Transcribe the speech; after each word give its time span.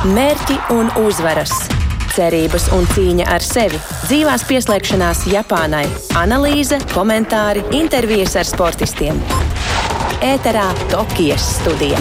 Mērķi 0.00 0.54
un 0.72 0.86
uzvaras, 0.96 1.50
cerības 2.14 2.70
un 2.72 2.86
cīņa 2.88 3.26
ar 3.28 3.44
sevi, 3.44 3.76
dzīvās 4.06 4.46
pieslēgšanās 4.48 5.26
Japānai, 5.28 5.82
analīze, 6.16 6.78
komentāri, 6.94 7.60
intervijas 7.76 8.38
ar 8.40 8.48
sportistiem. 8.48 9.20
Ēterā 10.24 10.70
Tokijas 10.88 11.44
studija. 11.58 12.00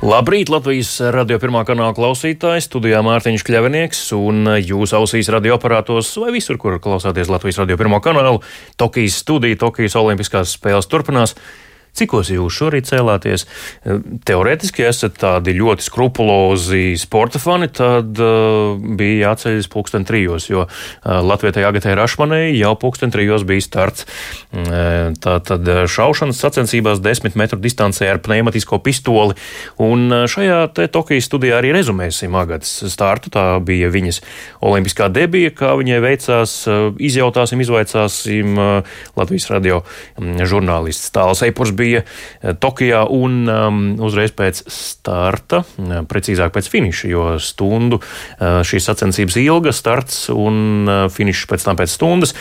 Labrīt, 0.00 0.48
Latvijas 0.48 0.94
radio 1.12 1.36
pirmā 1.42 1.66
kanāla 1.68 1.92
klausītājs, 1.92 2.70
studijā 2.70 3.04
Mārtiņš 3.04 3.44
Kļavinieks 3.44 4.02
un 4.16 4.54
jūs 4.56 4.96
ausīs 4.96 5.28
radioaparātos 5.36 6.14
vai 6.24 6.32
visur, 6.38 6.56
kur 6.56 6.80
klausāties 6.80 7.28
Latvijas 7.28 7.60
radio 7.60 7.76
pirmā 7.76 8.00
kanālu. 8.00 8.40
Tokijas 8.80 9.20
studija, 9.20 9.60
Tokijas 9.66 10.00
Olimpiskās 10.00 10.56
spēles 10.56 10.88
turpinās. 10.88 11.36
Cikos 11.96 12.30
jūs 12.32 12.52
šorīt 12.52 12.88
cēlāties? 12.90 13.46
Teorētiski 14.28 14.84
esat 14.86 15.16
tādi 15.20 15.54
ļoti 15.56 15.86
skrupulozi 15.86 16.82
sporta 17.00 17.40
fani, 17.40 17.70
tad 17.72 18.20
uh, 18.20 18.76
bija 18.98 19.30
jāceļas 19.30 19.70
pulksten 19.72 20.04
trijos, 20.08 20.50
jo 20.50 20.66
uh, 20.66 20.70
Latvijai 21.24 21.64
Agatai 21.68 21.96
Rašmanai 21.96 22.52
jau 22.58 22.74
pulksten 22.80 23.14
trijos 23.14 23.46
bija 23.48 23.64
starts. 23.64 24.06
Uh, 24.52 25.16
tā 25.22 25.38
tad 25.46 25.66
šaušanas 25.90 26.40
sacensībās 26.42 27.00
desmit 27.04 27.38
metru 27.38 27.58
distancē 27.62 28.10
ar 28.12 28.20
pneumatisko 28.24 28.78
pistoli, 28.84 29.36
un 29.82 30.28
šajā 30.28 30.60
te 30.76 30.88
Tokijas 30.92 31.30
studijā 31.30 31.62
arī 31.62 31.72
rezumēsim 31.76 32.36
Agatas 32.36 32.78
startu. 32.92 33.32
Tā 33.32 33.46
bija 33.64 33.88
viņas 33.92 34.20
olimpiskā 34.64 35.08
debija, 35.12 35.50
kā 35.56 35.72
viņai 35.78 35.98
veicās, 36.04 36.54
izjautāsim, 37.02 37.60
izvaicāsim 37.64 38.54
Latvijas 39.16 39.50
radio 39.50 39.82
um, 39.82 40.36
žurnālists 40.46 41.06
Tāls 41.16 41.40
Eipurs 41.46 41.72
bija 41.76 41.85
bija 41.86 42.02
eh, 42.02 42.54
Tokijā 42.60 43.04
un 43.12 43.38
um, 43.46 43.80
uzreiz 44.06 44.34
pēc 44.36 44.62
starta, 44.72 45.62
eh, 45.62 46.02
precīzāk 46.08 46.54
pēc 46.54 46.70
finiša, 46.72 47.10
jo 47.10 47.26
stundu 47.42 48.00
uh, 48.00 48.60
šīs 48.66 48.88
sacensības 48.90 49.38
ilga, 49.40 49.72
starts 49.74 50.26
un 50.32 50.88
finišs 51.12 51.46
pēc 51.50 51.64
tam 51.66 51.78
pēc 51.78 51.92
stundas. 51.92 52.34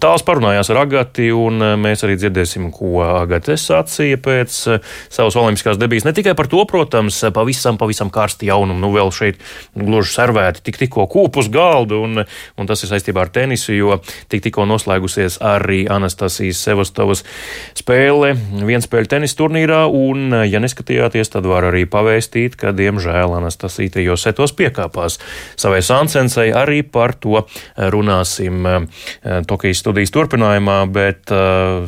Tāls 0.00 0.24
parunājās 0.26 0.70
ar 0.72 0.82
Agati, 0.84 1.28
un 1.34 1.60
mēs 1.80 2.04
arī 2.06 2.16
dzirdēsim, 2.18 2.70
ko 2.74 3.02
Agate 3.04 3.56
sacīja 3.60 4.18
pēc 4.22 4.56
savas 5.12 5.36
olimpiskās 5.38 5.78
debijas. 5.80 6.06
Ne 6.06 6.14
tikai 6.16 6.34
par 6.38 6.48
to, 6.50 6.62
protams, 6.68 7.18
pavisam, 7.34 7.78
pavisam 7.80 8.12
karsti 8.12 8.50
jaunumu, 8.50 8.80
nu 8.82 8.92
vēl 8.94 9.12
šeit 9.14 9.40
gluži 9.76 10.14
servēti 10.14 10.64
tik 10.66 10.80
tikko 10.84 11.06
kūpus 11.10 11.50
galdu, 11.52 12.02
un, 12.06 12.24
un 12.24 12.70
tas 12.70 12.84
ir 12.84 12.92
saistībā 12.92 13.26
ar 13.26 13.32
tenisu, 13.34 13.74
jo 13.76 14.00
tik 14.32 14.44
tikko 14.46 14.66
noslēgusies 14.70 15.40
arī 15.44 15.82
Anastasijas 15.90 16.60
Sevastovas 16.64 17.24
spēle. 17.78 18.34
Viens 18.80 18.88
vienspēļu 18.88 19.08
tenisa 19.12 19.36
turnīrā, 19.36 19.78
un, 19.92 20.32
ja 20.48 20.56
neskatījāties, 20.56 21.28
tad 21.34 21.44
var 21.44 21.66
arī 21.68 21.82
pavēstīt, 21.84 22.54
ka, 22.56 22.70
diemžēl, 22.72 23.34
Anastasīte 23.36 24.00
jau 24.00 24.14
setos 24.16 24.54
piekāpās 24.56 25.18
savai 25.60 25.82
Sansensai. 25.84 26.46
Arī 26.56 26.80
par 26.80 27.12
to 27.12 27.42
runāsim 27.76 28.64
eh, 28.64 29.04
Tokijas 29.44 29.82
studijas 29.84 30.14
turpinājumā, 30.16 30.78
bet 30.88 31.28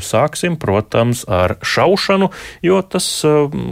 sāksim, 0.04 0.58
protams, 0.60 1.22
ar 1.24 1.54
šaušanu, 1.64 2.28
jo 2.60 2.82
tas 2.84 3.08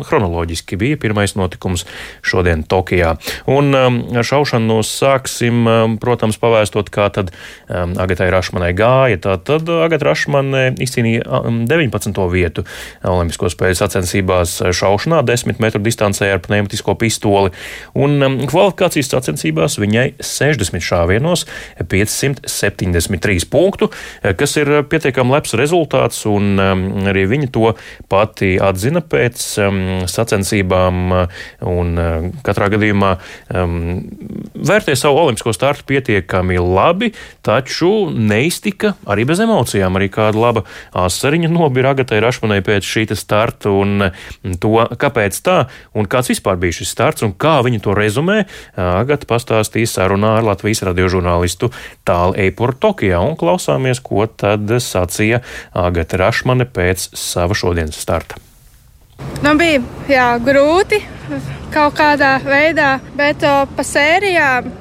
chronoloģiski 0.08 0.80
bija 0.80 1.00
pirmais 1.04 1.36
notikums 1.36 1.84
šodien 2.24 2.64
Tokijā. 2.64 3.12
Un 3.52 3.76
šaušanu 4.16 4.80
sāksim, 4.86 5.68
protams, 6.00 6.40
pavēstot, 6.40 6.88
kā 6.88 7.10
tad 7.12 7.34
Agatai 7.68 8.30
Rašmanai 8.32 8.72
gāja. 8.72 9.20
Tā 9.28 9.36
tad 9.44 9.68
Agata 9.68 10.08
Rašmane 10.08 10.64
izcīnīja 10.80 11.44
19. 11.68 12.24
vietu 12.32 12.64
Olimpisko 13.06 13.48
spēļu 13.48 13.78
sacensībās 13.78 14.58
šaušanā, 14.76 15.22
10 15.24 15.60
metru 15.62 15.80
distancē 15.84 16.28
ar 16.34 16.42
pneumatisko 16.44 16.94
pistoli. 17.00 17.52
Un 17.96 18.18
um, 18.20 18.36
kvalifikācijas 18.50 19.08
sacensībās 19.14 19.78
viņai 19.80 20.06
60 20.20 20.84
šāvienos 20.84 21.46
573 21.80 23.48
punktu, 23.50 23.90
kas 24.20 24.56
ir 24.60 24.72
pietiekami 24.90 25.32
labs 25.32 25.56
rezultāts, 25.56 26.22
un 26.28 26.60
um, 26.60 26.84
arī 27.08 27.24
viņa 27.30 27.50
to 27.54 27.72
pati 28.12 28.54
atzina 28.60 29.00
pēc 29.00 29.46
um, 29.64 29.80
sacensībām, 30.10 31.14
un 31.70 32.00
katrā 32.44 32.68
gadījumā 32.72 33.14
vērtē 33.50 34.94
savu 34.98 35.22
olimpisko 35.24 35.54
startu 35.56 35.86
pietiekami 35.88 36.58
labi, 36.60 37.12
taču 37.46 38.10
neiztika 38.12 38.94
arī 39.08 39.26
bez 39.28 39.40
emocijām. 39.42 39.96
Arī 39.96 40.10
kāda 40.12 40.40
laba 40.40 40.64
asariņa 40.96 41.50
nobira 41.52 41.94
Agatai 41.94 42.20
Rašmanai 42.22 42.60
pēc 42.66 42.89
šī 42.90 43.06
starta 43.18 43.72
un 43.72 44.10
to, 44.62 44.72
kāpēc 45.00 45.38
tā 45.46 45.56
un 45.94 46.08
kāds 46.10 46.32
vispār 46.32 46.58
bija 46.60 46.80
šis 46.80 46.92
starts 46.94 47.26
un 47.26 47.32
kā 47.32 47.60
viņi 47.66 47.82
to 47.84 47.94
rezumē. 47.96 48.42
Agata 48.76 49.28
pastāstīs 49.30 49.94
sarunā 49.96 50.36
ar 50.40 50.46
Latvijas 50.50 50.84
radiožurnālistu 50.90 51.70
Tālu 52.08 52.36
Eipuru 52.46 52.76
Tokijā 52.76 53.22
un 53.22 53.38
klausāmies, 53.40 54.02
ko 54.02 54.26
tad 54.26 54.70
sacīja 54.82 55.42
Agata 55.74 56.20
Rašmane 56.20 56.68
pēc 56.68 57.10
sava 57.16 57.56
šodienas 57.56 58.00
starta. 58.00 58.40
Man 59.44 59.58
bija 59.60 59.80
jā, 60.08 60.28
grūti 60.42 61.00
kaut 61.70 61.94
kādā 61.98 62.38
veidā, 62.42 62.94
bet 63.16 63.44
o, 63.46 63.54
pa 63.76 63.84
sērijām 63.86 64.79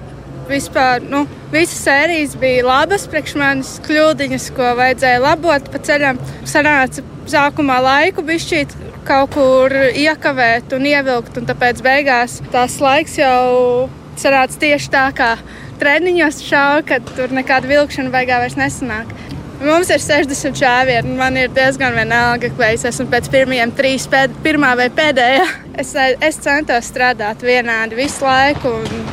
vispār 0.50 1.06
nu, 1.06 1.24
visas 1.54 1.84
sērijas 1.86 2.36
bija 2.40 2.66
labas. 2.68 3.08
Priekš 3.10 3.38
manis 3.40 3.76
kļūdiņas, 3.86 4.50
ko 4.58 4.74
vajadzēja 4.80 5.24
labot 5.24 5.72
pa 5.72 5.82
ceļam, 5.86 6.20
sanāca 6.50 7.06
sākumā 7.30 7.80
laiku 7.86 8.26
bišķīt 8.26 8.76
kaut 9.08 9.34
kur 9.34 9.74
iekavēt 9.74 10.74
un 10.76 10.86
ievilkt, 10.86 11.40
un 11.40 11.48
tāpēc 11.50 11.82
beigās 11.86 12.40
tās 12.54 12.78
laiks 12.84 13.18
jau 13.18 13.88
sanāca 14.20 14.60
tieši 14.62 14.92
tā, 14.94 15.08
kā 15.16 15.32
treniņos 15.80 16.44
šauja, 16.46 16.86
kad 16.94 17.14
tur 17.16 17.34
nekāda 17.34 17.70
vilkšana 17.70 18.14
beigā 18.14 18.42
vairs 18.44 18.58
nesanāk. 18.60 19.16
Mums 19.60 19.90
ir 19.92 20.00
60 20.00 20.56
šāvieni, 20.56 21.10
un 21.12 21.18
man 21.20 21.36
ir 21.36 21.50
diezgan 21.52 21.98
vienalga, 21.98 22.48
vai 22.60 22.72
es 22.78 22.86
esmu 22.88 23.10
pēc 23.12 23.28
pirmajiem 23.34 23.74
trīs, 23.76 24.06
pēd, 24.08 24.38
pirmā 24.46 24.72
vai 24.80 24.88
pēdējā. 24.96 25.48
Es, 25.80 25.92
es 25.96 26.40
centos 26.44 26.88
strādāt 26.92 27.44
vienādi 27.44 28.00
visu 28.00 28.24
laiku, 28.24 28.72
un, 28.80 29.04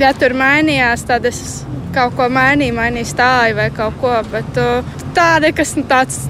ja 0.00 0.10
tur 0.16 0.34
mainījās, 0.36 1.04
tad 1.08 1.26
es 1.28 1.40
kaut 1.94 2.14
ko 2.18 2.28
mainīju, 2.32 2.76
mainīju 2.76 3.10
stāju 3.10 3.58
vai 3.58 3.68
kaut 3.74 3.96
ko, 4.02 4.12
bet 4.32 4.60
uh, 4.60 4.86
tā 5.16 5.32
nekas 5.42 5.74
tāds 5.90 6.22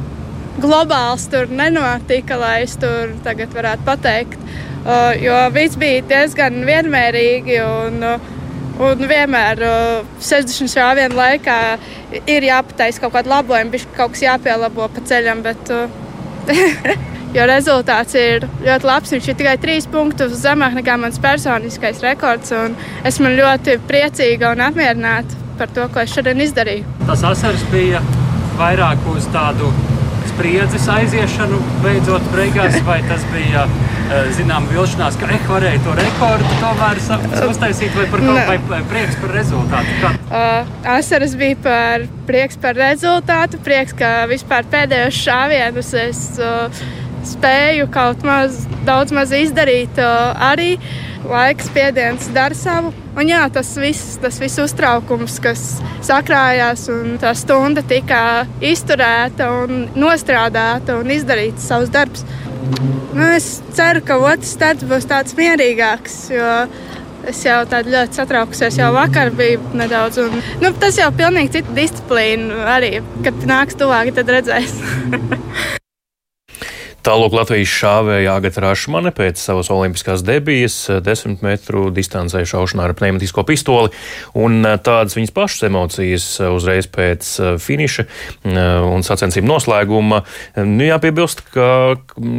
globāls 0.60 1.28
tur 1.32 1.50
nenotika, 1.52 2.38
lai 2.40 2.60
es 2.64 2.76
tur 2.80 3.14
tagad 3.24 3.52
varētu 3.54 3.86
pateikt. 3.86 4.40
Uh, 4.80 5.12
jo 5.20 5.36
viss 5.54 5.78
bija 5.80 6.02
diezgan 6.08 6.62
vienmērīgi 6.64 7.60
un, 7.64 8.06
un 8.80 9.06
vienmēr 9.12 9.64
uh, 9.66 10.08
60 10.24 10.72
šāvienu 10.72 11.18
laikā 11.18 11.60
ir 12.24 12.48
jāpataisa 12.48 13.04
kaut 13.04 13.18
kāda 13.18 13.36
labojuma, 13.36 13.84
kaut 13.96 14.16
kas 14.16 14.24
jāpielabo 14.24 14.88
pa 14.94 15.04
ceļam. 15.12 15.44
Bet, 15.44 15.74
uh, 15.74 16.48
jo 17.34 17.46
rezultāts 17.50 18.16
ir 18.18 18.46
ļoti 18.64 18.88
labs. 18.88 19.12
Viņš 19.14 19.28
ir 19.30 19.38
tikai 19.40 19.56
trīs 19.62 19.88
punktus 19.90 20.38
zemāk 20.42 20.78
nekā 20.80 20.96
mans 21.00 21.20
personiskais 21.22 22.02
rekords. 22.04 22.54
Esmu 23.06 23.34
ļoti 23.36 23.78
priecīga 23.90 24.54
un 24.54 24.64
apmierināta 24.66 25.38
par 25.60 25.70
to, 25.76 25.86
ko 25.92 26.02
es 26.02 26.16
šodien 26.16 26.40
izdarīju. 26.40 26.88
Tas 27.06 27.24
asaras 27.34 27.64
bija 27.72 28.00
vairāk 28.60 29.06
uz 29.12 29.28
tādu 29.34 29.70
spriedzes 30.30 30.86
aiziešanu 30.88 31.58
beidzot 31.84 32.24
beigās, 32.32 32.78
vai 32.86 32.98
tas 33.08 33.24
bija 33.32 33.66
eh, 33.66 34.30
zinām 34.36 34.64
vilšanās, 34.70 35.18
ka 35.20 35.28
eh, 35.32 35.42
varēja 35.48 35.82
to 35.84 35.96
rekordu 35.98 36.54
tomēr 36.62 37.00
uztaisīt, 37.48 37.92
vai, 37.96 38.06
par 38.12 38.24
kaut, 38.24 38.64
vai 38.70 38.80
prieks 38.88 39.18
par 39.20 39.34
rezultātu? 39.36 39.98
Kā? 40.00 40.14
Uh, 40.30 40.72
asaras 40.94 41.36
bija 41.40 41.58
par 41.64 42.06
prieks 42.28 42.56
par 42.62 42.78
rezultātu, 42.78 43.60
prieks, 43.66 43.96
ka 44.00 44.24
vispār 44.30 44.68
pēdējos 44.72 45.20
šāvienus 45.26 45.92
es 46.06 46.24
uh, 46.40 46.84
spēju 47.26 47.88
kaut 47.92 48.24
maz, 48.26 48.64
daudz 48.88 49.14
maz 49.16 49.34
izdarīt 49.36 50.00
uh, 50.00 50.34
arī. 50.50 50.74
Laiks 51.30 51.68
spiediens 51.68 52.30
dara 52.32 52.56
savu. 52.56 52.94
Un 53.18 53.28
jā, 53.28 53.42
tas 53.52 53.68
viss, 53.78 54.16
tas 54.22 54.38
viss 54.40 54.60
uztraukums, 54.62 55.36
kas 55.44 55.64
sakrājās, 56.06 56.86
un 56.90 57.18
tā 57.20 57.34
stunda 57.36 57.84
tika 57.86 58.46
izturēta 58.64 59.50
un 59.60 59.84
nostrādāta 59.98 60.96
un 60.96 61.12
izdarīts 61.12 61.66
savs 61.68 61.92
darbs. 61.92 62.24
Nu, 63.12 63.26
es 63.34 63.58
ceru, 63.76 64.00
ka 64.06 64.16
otrs 64.22 64.54
starts 64.54 64.86
būs 64.88 65.08
tāds 65.10 65.36
mierīgāks. 65.38 66.16
Es 67.30 67.42
jau 67.44 67.58
tādu 67.68 67.92
ļoti 67.92 68.16
satraukusies, 68.16 68.78
jau 68.80 68.92
vakar 68.96 69.32
biju 69.36 69.60
nedaudz. 69.76 70.22
Un, 70.22 70.38
nu, 70.62 70.72
tas 70.80 70.96
jau 70.96 71.10
ir 71.10 71.18
pilnīgi 71.18 71.58
cita 71.58 71.76
disciplīna. 71.76 72.62
Arī, 72.78 72.94
kad 73.26 73.44
nāks 73.50 73.76
tuvāk, 73.80 74.14
tad 74.16 74.32
redzēs. 74.38 74.80
Tālāk 77.00 77.32
Latvijas 77.32 77.70
šāvēja 77.72 78.34
Agata 78.36 78.60
Rašmane 78.60 79.08
pēc 79.16 79.40
savas 79.40 79.70
olimpiskās 79.72 80.20
debijas, 80.20 80.74
10 81.00 81.30
eh, 81.32 81.36
metru 81.40 81.86
distancē 81.96 82.42
šaušanā 82.44 82.90
ar 82.90 82.92
pneumatisko 82.98 83.40
pistoli, 83.48 83.88
un 84.36 84.58
eh, 84.68 84.76
tādas 84.84 85.16
viņas 85.16 85.32
pašas 85.32 85.64
emocijas 85.70 86.26
eh, 86.42 86.50
uzreiz 86.52 86.90
pēc 86.92 87.30
finiša 87.60 88.04
un 88.50 89.04
sacensību 89.06 89.48
noslēguma. 89.48 90.18
Nu, 90.60 90.84
jāpiebilst, 90.84 91.40
ka 91.54 91.68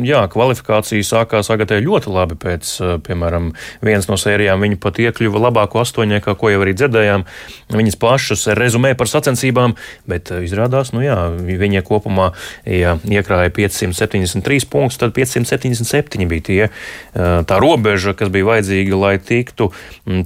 jā, 0.05 0.21
kvalifikācija 0.29 1.07
sākās 1.09 1.49
Agatē 1.53 1.79
ļoti 1.81 2.13
labi 2.13 2.37
pēc, 2.41 2.75
piemēram, 3.07 3.51
vienas 3.81 4.09
no 4.11 4.17
sērijām 4.19 4.61
viņa 4.61 4.77
pat 4.83 5.01
iekļuva 5.01 5.41
labāko 5.47 5.81
astoņniekā, 5.81 6.35
ko 6.37 6.53
jau 6.53 6.61
arī 6.61 6.75
dzirdējām. 6.77 7.25
Viņas 7.73 7.99
pašas 8.01 8.45
rezumē 8.59 8.93
par 8.99 9.09
sacensībām, 9.09 9.73
bet 10.11 10.29
izrādās, 10.37 10.93
nu 10.93 11.01
jā, 11.05 11.17
viņa 11.31 11.85
kopumā 11.87 12.31
jā, 12.67 12.97
iekrāja 13.09 13.53
573 13.57 14.50
3 14.51 14.67
punktus, 14.71 14.99
tad 14.99 15.15
577 15.15 16.27
bija 16.27 16.43
tie, 16.43 16.61
tā 17.15 17.59
robeža, 17.63 18.13
kas 18.17 18.31
bija 18.33 18.49
vajadzīga, 18.49 18.99
lai 18.99 19.15
tiktu 19.23 19.69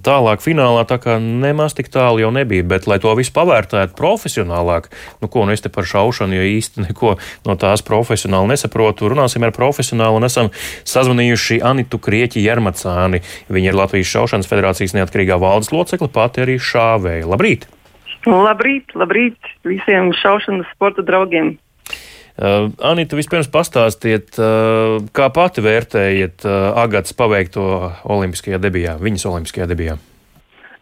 tālāk 0.05 0.41
finālā. 0.41 0.85
Tā 0.89 0.97
kā 1.01 1.17
nemaz 1.21 1.77
tik 1.77 1.91
tālu 1.93 2.23
jau 2.23 2.31
nebija, 2.33 2.65
bet 2.65 2.89
lai 2.89 2.97
to 3.03 3.13
visu 3.17 3.33
pavērtētu 3.35 3.93
profesionālāk, 3.97 4.89
nu 5.21 5.29
ko 5.29 5.45
nu 5.45 5.53
es 5.53 5.61
te 5.61 5.69
par 5.69 5.85
šaušanu, 5.89 6.39
jo 6.39 6.47
īsti 6.55 6.87
neko 6.87 7.15
no 7.45 7.57
tās 7.61 7.85
profesionāli 7.85 8.55
nesaprotu. 8.55 9.11
Runāsim 9.13 9.45
ar 9.45 9.53
profesionālu 9.55 10.19
un 10.19 10.27
esam 10.27 10.51
sazvanījuši 10.87 11.61
Anitu 11.65 12.01
Krieķi 12.01 12.43
Jermacāni. 12.45 13.21
Viņa 13.53 13.71
ir 13.71 13.77
Latvijas 13.77 14.11
šaušanas 14.13 14.49
federācijas 14.49 14.95
neatkarīgā 14.97 15.37
valdes 15.41 15.73
locekle, 15.75 16.09
pati 16.09 16.45
arī 16.45 16.57
šāvēja. 16.61 17.29
Labrīt! 17.29 17.69
Labrīt, 18.25 18.95
labrīt 18.97 19.53
visiem 19.67 20.09
šaušanas 20.17 20.71
sporta 20.73 21.05
draugiem! 21.05 21.55
Uh, 22.35 22.67
Anita, 22.83 23.15
vispirms 23.15 23.47
pastāstiet, 23.47 24.33
uh, 24.43 24.97
kā 25.15 25.29
pati 25.31 25.61
vērtējat 25.63 26.43
uh, 26.43 26.73
Agatas 26.81 27.15
paveikto 27.15 27.63
Olimpiskajā 28.11 28.59
debijā, 28.59 28.97
viņas 28.99 29.23
Olimpiskajā 29.29 29.69
debijā? 29.71 29.95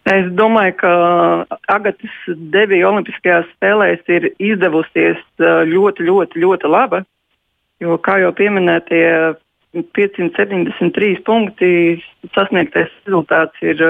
Es 0.10 0.32
domāju, 0.34 0.74
ka 0.82 0.94
Agatas 1.70 2.16
debija 2.56 2.90
Olimpiskajās 2.90 3.46
spēlēs 3.54 4.02
ir 4.10 4.32
izdevusies 4.42 5.22
ļoti, 5.38 6.08
ļoti, 6.10 6.42
ļoti 6.42 6.74
laba. 6.74 7.04
Jo, 7.84 8.00
kā 8.02 8.18
jau 8.24 8.34
pieminētie 8.34 9.06
573 9.94 11.22
punkti, 11.26 12.02
sasniegtais 12.34 12.92
rezultāts 13.06 13.62
ir, 13.62 13.86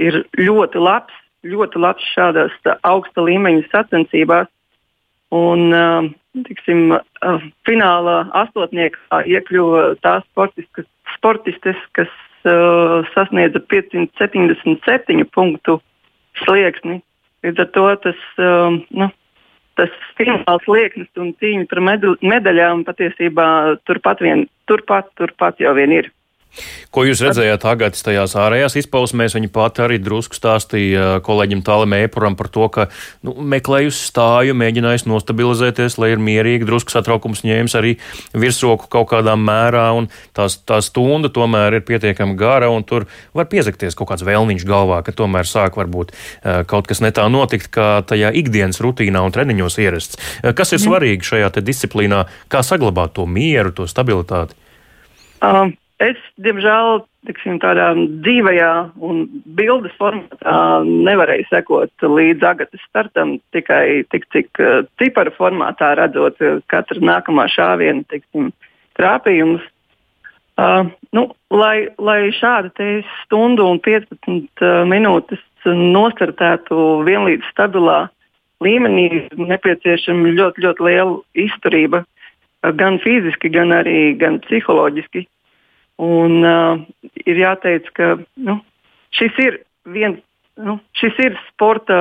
ir 0.00 0.22
ļoti 0.40 0.80
labs, 0.80 1.14
ļoti 1.44 1.84
labs 1.84 2.10
šādās 2.16 2.56
augsta 2.80 3.28
līmeņa 3.28 3.68
sacensībās. 3.68 4.48
Un, 5.34 5.68
uh, 5.68 6.12
tiksim, 6.42 6.94
finālā 7.68 8.18
astotniekā 8.42 9.22
iekļuva 9.30 9.84
tās 10.04 10.24
sportistes, 10.26 10.88
sportistes 11.14 11.80
kas 11.96 12.10
uh, 12.48 13.06
sasniedza 13.14 13.62
577 13.70 15.28
punktu 15.34 15.78
slieksni. 16.42 17.00
Līdz 17.44 17.62
ar 17.64 17.70
to 17.76 17.86
tas, 18.06 18.26
uh, 18.40 18.74
nu, 18.90 19.10
tas 19.78 19.94
fināls 20.18 20.68
lieknis 20.70 21.10
un 21.20 21.32
cīņa 21.40 21.68
par 21.70 21.82
medaļām 22.24 22.84
patiesībā 22.88 23.46
turpat, 23.88 24.22
vien, 24.24 24.46
turpat, 24.70 25.10
turpat 25.20 25.62
jau 25.62 25.74
vien 25.78 25.94
ir. 26.02 26.10
Ko 26.94 27.02
jūs 27.02 27.22
redzējāt 27.24 27.62
tagad 27.64 27.96
tajās 27.98 28.36
ārējās 28.38 28.76
izpausmēs? 28.78 29.34
Viņa 29.34 29.50
pati 29.54 29.82
arī 29.82 29.98
drusku 30.02 30.36
stāstīja 30.38 31.18
kolēģim 31.26 31.64
Tālim 31.66 31.96
Ēpuram 31.96 32.36
par 32.38 32.48
to, 32.54 32.68
ka 32.70 32.86
nu, 33.26 33.34
meklējusi 33.54 34.04
stāju, 34.12 34.54
mēģinājusi 34.60 35.10
nostabilizēties, 35.10 35.98
lai 35.98 36.12
ir 36.14 36.22
mierīgi, 36.22 36.68
drusku 36.68 36.94
satraukums 36.94 37.42
ņēmis 37.46 37.76
arī 37.80 37.96
virsroku 38.30 38.86
kaut 38.92 39.10
kādā 39.10 39.34
mērā, 39.38 39.88
un 39.98 40.08
tās, 40.36 40.60
tā 40.62 40.78
stunda 40.84 41.32
tomēr 41.34 41.80
ir 41.80 41.86
pietiekami 41.88 42.38
gara, 42.38 42.70
un 42.70 42.86
tur 42.86 43.08
var 43.34 43.50
piezakties 43.50 43.98
kaut 43.98 44.12
kāds 44.12 44.26
vēlniņš 44.26 44.66
galvā, 44.70 45.02
ka 45.02 45.14
tomēr 45.16 45.50
sāk 45.50 45.78
varbūt 45.80 46.14
eh, 46.14 46.62
kaut 46.70 46.90
kas 46.90 47.02
netā 47.04 47.26
notikt, 47.32 47.72
kā 47.74 48.04
tajā 48.06 48.30
ikdienas 48.38 48.82
rutīnā 48.84 49.26
un 49.26 49.34
treniņos 49.34 49.80
ierasts. 49.82 50.20
Eh, 50.42 50.52
kas 50.54 50.76
ir 50.76 50.80
mm. 50.80 50.86
svarīgi 50.86 51.32
šajā 51.34 51.54
disciplīnā? 51.58 52.26
Kā 52.52 52.62
saglabāt 52.66 53.16
to 53.18 53.26
mieru, 53.26 53.74
to 53.74 53.90
stabilitāti? 53.90 54.54
Um. 55.42 55.74
Es, 56.02 56.18
diemžēl, 56.42 57.04
tiksim, 57.28 57.60
tādā 57.62 57.92
dzīvajā 57.94 58.70
un 59.06 59.20
bildes 59.54 59.94
formātā 59.94 60.82
nevarēju 60.82 61.46
sekot 61.52 62.06
līdz 62.10 62.46
agatas 62.48 62.82
startam, 62.88 63.36
tikai 63.54 64.02
tik, 64.10 64.26
cik 64.34 64.58
uh, 64.58 64.82
ciparu 64.98 65.30
formātā 65.36 65.92
redzot 66.00 66.40
uh, 66.42 66.58
katru 66.66 66.98
nākamā 66.98 67.46
šāvienu 67.52 68.02
tiksim, 68.10 68.50
trāpījumus. 68.98 69.62
Uh, 70.58 70.90
nu, 71.14 71.28
lai, 71.54 71.86
lai 71.98 72.18
šāda 72.34 72.90
stundu 73.22 73.68
un 73.70 73.78
15 73.82 74.18
uh, 74.66 74.82
minūtes 74.90 75.42
nostartētu 75.64 77.04
vienlīdz 77.06 77.46
stabilā 77.54 78.08
līmenī, 78.66 79.28
nepieciešama 79.38 80.34
ļoti, 80.34 80.66
ļoti 80.66 80.86
liela 80.90 81.16
izturība, 81.46 82.02
uh, 82.02 82.74
gan 82.82 82.98
fiziski, 83.02 83.54
gan 83.54 83.70
arī 83.78 84.16
gan 84.18 84.42
psiholoģiski. 84.42 85.28
Un, 86.02 86.40
uh, 86.42 86.80
ir 87.22 87.38
jāteic, 87.38 87.90
ka 87.94 88.14
nu, 88.36 88.58
šis 89.14 89.36
ir 89.44 89.60
viens. 89.86 90.22
Nu, 90.54 90.76
šis 90.94 91.16
ir 91.18 91.32
sporta 91.48 91.96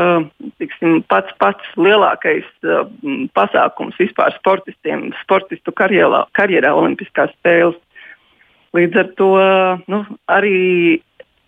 tiksim, 0.61 0.99
pats, 1.09 1.31
pats 1.41 1.69
lielākais 1.73 2.45
uh, 2.69 2.83
pasākums 3.33 3.97
vispār 3.97 4.35
sportistiem, 4.35 5.07
sportistu 5.23 5.73
karjerā, 5.73 6.19
karjerā 6.37 6.75
Olimpiskās 6.77 7.33
spēles. 7.39 7.79
Līdz 8.77 8.99
ar 9.01 9.09
to 9.17 9.29
uh, 9.41 9.81
nu, 9.89 10.03
arī 10.29 11.01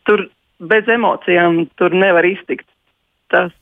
tur 0.09 0.25
bez 0.57 0.89
emocijām 0.89 1.67
tur 1.77 1.93
nevar 1.93 2.25
iztikt. 2.25 2.65
Tas 3.29 3.53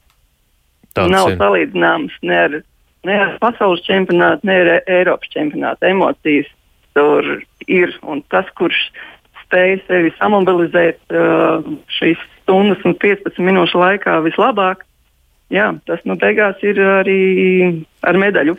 Tāds 0.94 1.12
nav 1.12 1.34
ir. 1.34 1.38
salīdzināms 1.42 2.16
ne 2.24 2.40
ar, 2.46 2.58
ne 3.08 3.20
ar 3.26 3.38
pasaules 3.42 3.84
čempionātu, 3.88 4.48
ne 4.48 4.58
ar 4.64 4.72
Eiropas 4.88 5.32
čempionātu. 5.34 5.90
Emocijas 5.90 6.48
tur 6.98 7.28
ir 7.68 7.94
un 8.04 8.24
tas, 8.34 8.48
kurš 8.60 8.80
spēj 9.44 9.78
sevi 9.88 10.14
samobilizēt 10.18 11.00
uh, 11.14 11.66
šīs 11.98 12.22
stundas 12.42 12.82
un 12.88 12.98
15 13.02 13.40
minūšu 13.44 13.80
laikā 13.80 14.20
vislabāk, 14.26 14.84
jā, 15.54 15.70
tas 15.88 16.02
nu 16.10 16.18
beigās 16.20 16.62
ir 16.66 16.80
arī 16.82 17.22
ar 18.04 18.20
medaļu. 18.20 18.58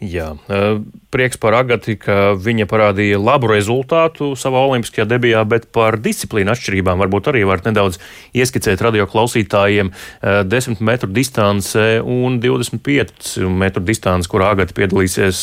Jā, 0.00 0.30
prieks 1.12 1.36
par 1.36 1.52
Agati, 1.58 1.92
ka 2.00 2.32
viņa 2.40 2.64
parādīja 2.70 3.18
labu 3.20 3.50
rezultātu 3.50 4.30
savā 4.32 4.62
olimpiskajā 4.70 5.04
debijā, 5.04 5.42
bet 5.44 5.66
par 5.76 5.98
disciplīnu 6.00 6.48
atšķirībām 6.54 7.02
varbūt 7.02 7.28
arī 7.28 7.42
var 7.44 7.60
nedaudz 7.66 7.98
ieskicēt 8.32 8.80
radio 8.80 9.04
klausītājiem 9.10 9.90
10 10.48 10.80
metru 10.88 11.10
distance 11.12 11.84
un 12.00 12.38
25 12.40 13.44
metru 13.52 13.84
distance, 13.84 14.30
kur 14.32 14.46
Agati 14.46 14.78
piedalīsies 14.78 15.42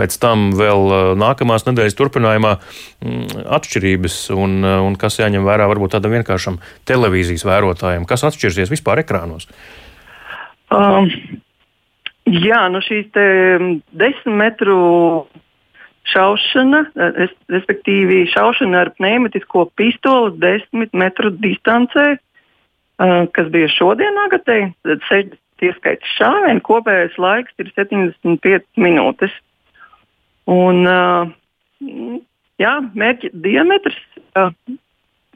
pēc 0.00 0.18
tam 0.24 0.48
vēl 0.56 1.14
nākamās 1.20 1.68
nedēļas 1.68 2.00
turpinājumā 2.00 2.54
mm, 2.56 3.44
atšķirības 3.60 4.18
un, 4.32 4.56
un 4.64 4.96
kas 4.96 5.20
jāņem 5.20 5.44
vērā 5.44 5.68
varbūt 5.68 5.98
tādam 5.98 6.16
vienkāršam 6.16 6.56
televīzijas 6.88 7.44
vērotājam, 7.52 8.08
kas 8.08 8.24
atšķirsies 8.32 8.72
vispār 8.72 9.04
ekrānos. 9.04 9.50
Um. 10.72 11.12
Jā, 12.30 12.60
nu 12.70 12.78
šīs 12.84 13.08
desmit 13.90 14.26
metru 14.38 14.80
šaušana, 16.10 16.84
es, 17.24 17.32
respektīvi 17.50 18.22
šaušana 18.30 18.84
ar 18.84 18.90
pneumatisko 18.96 19.66
pistoli 19.78 20.32
desmit 20.42 20.94
metru 20.96 21.32
distancē, 21.34 22.06
uh, 22.16 23.26
kas 23.34 23.50
bija 23.52 23.70
šodien 23.74 24.18
agatē, 24.26 24.60
tad 24.86 25.02
60 25.10 25.66
ieskaits 25.66 26.14
šāvienu, 26.16 26.62
kopējais 26.64 27.18
laiks 27.20 27.54
ir 27.60 27.70
75 27.76 28.64
minūtes. 28.80 29.34
Un, 30.50 30.86
uh, 30.88 31.34
jā, 32.62 32.74
mērķa 32.94 33.32
diametrs, 33.44 33.98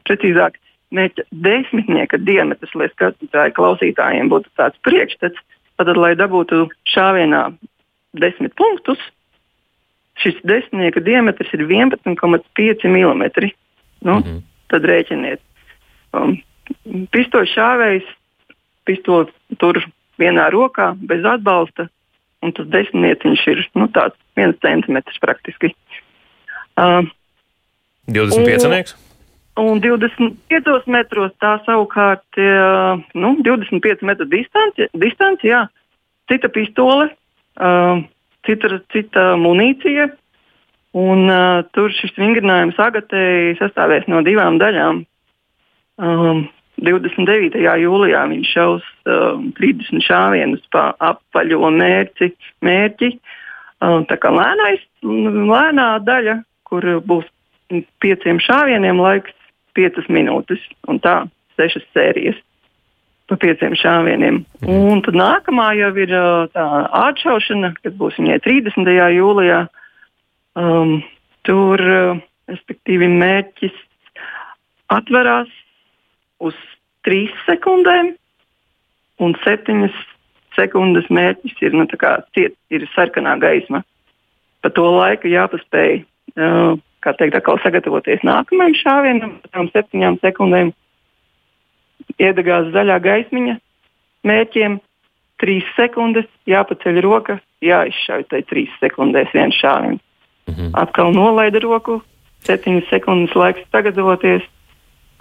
precīzāk, 0.07 0.57
mērķa 0.95 1.27
desmitnieka 1.45 2.19
diametrs, 2.23 2.73
lai 2.79 2.89
skatītāji 2.93 3.55
klausītājiem 3.57 4.31
būtu 4.33 4.51
tāds 4.59 4.79
priekšstats, 4.87 5.43
Tad, 5.75 5.91
lai 5.99 6.13
dabūtu 6.15 6.67
šāvienā 6.87 7.41
desmit 8.15 8.55
punktus, 8.55 9.01
šis 10.23 10.37
desmitnieka 10.47 11.03
diametrs 11.03 11.51
ir 11.53 11.65
11,5 11.67 12.85
mm. 12.87 13.23
Nu, 14.05 14.13
mm 14.13 14.23
-hmm. 14.23 14.41
Tad 14.67 14.85
rēķiniet. 14.85 15.39
Um, 16.13 16.37
pistoļu 17.13 17.47
šāvējs, 17.53 18.07
pistoļu 18.85 19.57
tur 19.57 19.79
vienā 20.17 20.49
rokā, 20.49 20.95
bez 20.99 21.25
atbalsta, 21.25 21.87
un 22.41 22.51
tas 22.51 22.67
desmitnieciņš 22.67 23.47
ir 23.47 23.69
nu, 23.75 23.87
tāds 23.87 24.15
viens 24.35 24.57
centimetrs 24.61 25.19
praktiski. 25.19 25.75
Uh, 26.77 27.05
25 28.07 28.69
nieks? 28.69 29.04
Un 29.61 29.79
25 29.79 30.89
metros 30.91 31.31
tā 31.39 31.53
savukārt 31.63 32.39
uh, 32.41 32.99
nu, 33.15 33.35
25 33.45 34.03
metru 34.03 34.27
distance, 34.27 34.89
distance 34.99 35.47
jā, 35.47 35.61
cita 36.27 36.49
pistole, 36.51 37.07
uh, 37.63 38.01
cita, 38.43 38.81
cita 38.91 39.29
munīcija, 39.39 40.09
Un, 40.95 41.27
uh, 41.27 41.59
tur 41.75 41.91
šis 41.91 42.13
vingrinājums 42.15 42.77
Agatei 42.79 43.55
sastāvēs 43.59 44.05
no 44.07 44.21
divām 44.23 44.55
daļām. 44.61 45.01
Um, 45.99 46.45
29. 46.79 47.59
jūlijā 47.81 48.21
viņš 48.31 48.51
šaus 48.55 48.85
uh, 49.03 49.41
30 49.59 50.05
šāvienus 50.05 50.63
pa 50.71 50.93
apaļo 51.03 51.71
mērķi. 51.75 52.29
mērķi. 52.63 53.11
Uh, 53.83 54.05
tā 54.07 54.15
kā 54.23 54.31
lēnais, 54.31 54.85
lēnā 55.03 55.89
daļa, 56.07 56.37
kur 56.63 56.87
būs 57.03 57.27
pieciem 57.99 58.39
šāvieniem 58.39 59.01
laiks 59.03 59.35
5 59.77 60.09
minūtes. 60.11 60.61
Un 60.89 60.99
tā 61.03 61.23
sešas 61.59 61.85
sērijas 61.95 62.39
pa 63.29 63.37
pieciem 63.41 63.73
šāvieniem. 63.77 64.43
Mhm. 64.61 64.91
Un 64.91 65.01
tad 65.05 65.17
nākamā 65.17 65.71
jau 65.79 65.91
ir 65.97 66.13
tā 66.53 66.65
atšaušana, 67.09 67.73
kad 67.81 67.97
būs 67.97 68.19
viņai 68.21 68.39
30. 68.45 68.91
jūlijā. 69.17 69.65
Um, 70.55 71.01
tur, 71.43 71.81
respektīvi, 72.47 73.09
mērķis 73.11 73.75
atverās 74.93 75.49
uz 76.39 76.55
3 77.07 77.33
sekundēm, 77.45 78.13
un 79.19 79.35
7 79.43 79.89
sekundes 80.55 81.09
mērķis 81.11 81.59
ir, 81.65 81.75
nu, 81.75 81.85
ciet, 82.37 82.55
ir 82.71 82.87
sarkanā 82.95 83.35
gaisma. 83.41 83.83
Pa 84.63 84.71
to 84.73 84.85
laiku 84.95 85.29
jāpaspēj, 85.29 86.05
uh, 86.39 86.77
kā 87.05 87.13
teikt, 87.19 87.37
atkal 87.37 87.59
sagatavoties 87.63 88.25
nākamajam 88.25 88.75
šāvienam, 88.81 89.37
tam 89.53 89.69
7 89.73 90.17
sekundēm 90.23 90.73
iedegās 92.21 92.71
zaļā 92.73 92.99
gaismiņa 93.03 93.59
mērķiem. 94.25 94.79
Trīs 95.43 95.67
sekundes, 95.75 96.27
jāpaceļ 96.47 97.01
roka, 97.03 97.41
jāizšauj 97.65 98.23
tai 98.31 98.39
trīs 98.47 98.71
sekundēs 98.79 99.33
viens 99.35 99.57
šāviens. 99.59 99.99
Mm 100.47 100.53
-hmm. 100.53 100.69
Atkal 100.79 101.11
nolaida 101.11 101.59
roku, 101.59 101.99
septiņas 102.47 102.87
sekundes 102.89 103.35
laiks 103.35 103.65
sagatavoties, 103.71 104.45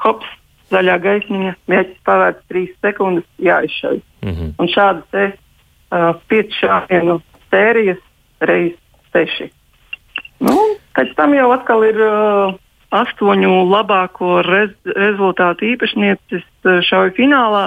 hops, 0.04 0.28
zaļā 0.70 0.98
gaismiņa, 1.02 1.54
mērķis 1.66 2.04
pavērts 2.06 2.46
trīs 2.48 2.70
sekundes, 2.84 3.26
jāizšauj. 3.38 4.00
Mm 4.22 4.30
-hmm. 4.30 4.54
Un 4.58 4.68
šādi 4.68 5.02
te 5.10 5.24
uh, 5.32 6.14
pieci 6.28 6.52
šāvienu 6.62 7.20
sērijas 7.50 7.98
reizes 8.40 8.78
seši. 9.12 9.50
Nu, 10.40 10.56
pēc 10.94 11.14
tam 11.18 11.34
jau 11.36 11.50
atkal 11.54 11.84
ir 11.86 12.00
uh, 12.00 12.54
astoņu 12.94 13.64
labāko 13.70 14.40
rez 14.46 14.74
rezultātu 14.86 15.72
īpašnieces 15.72 16.44
eh, 16.44 16.80
šauja 16.86 17.14
finālā 17.16 17.64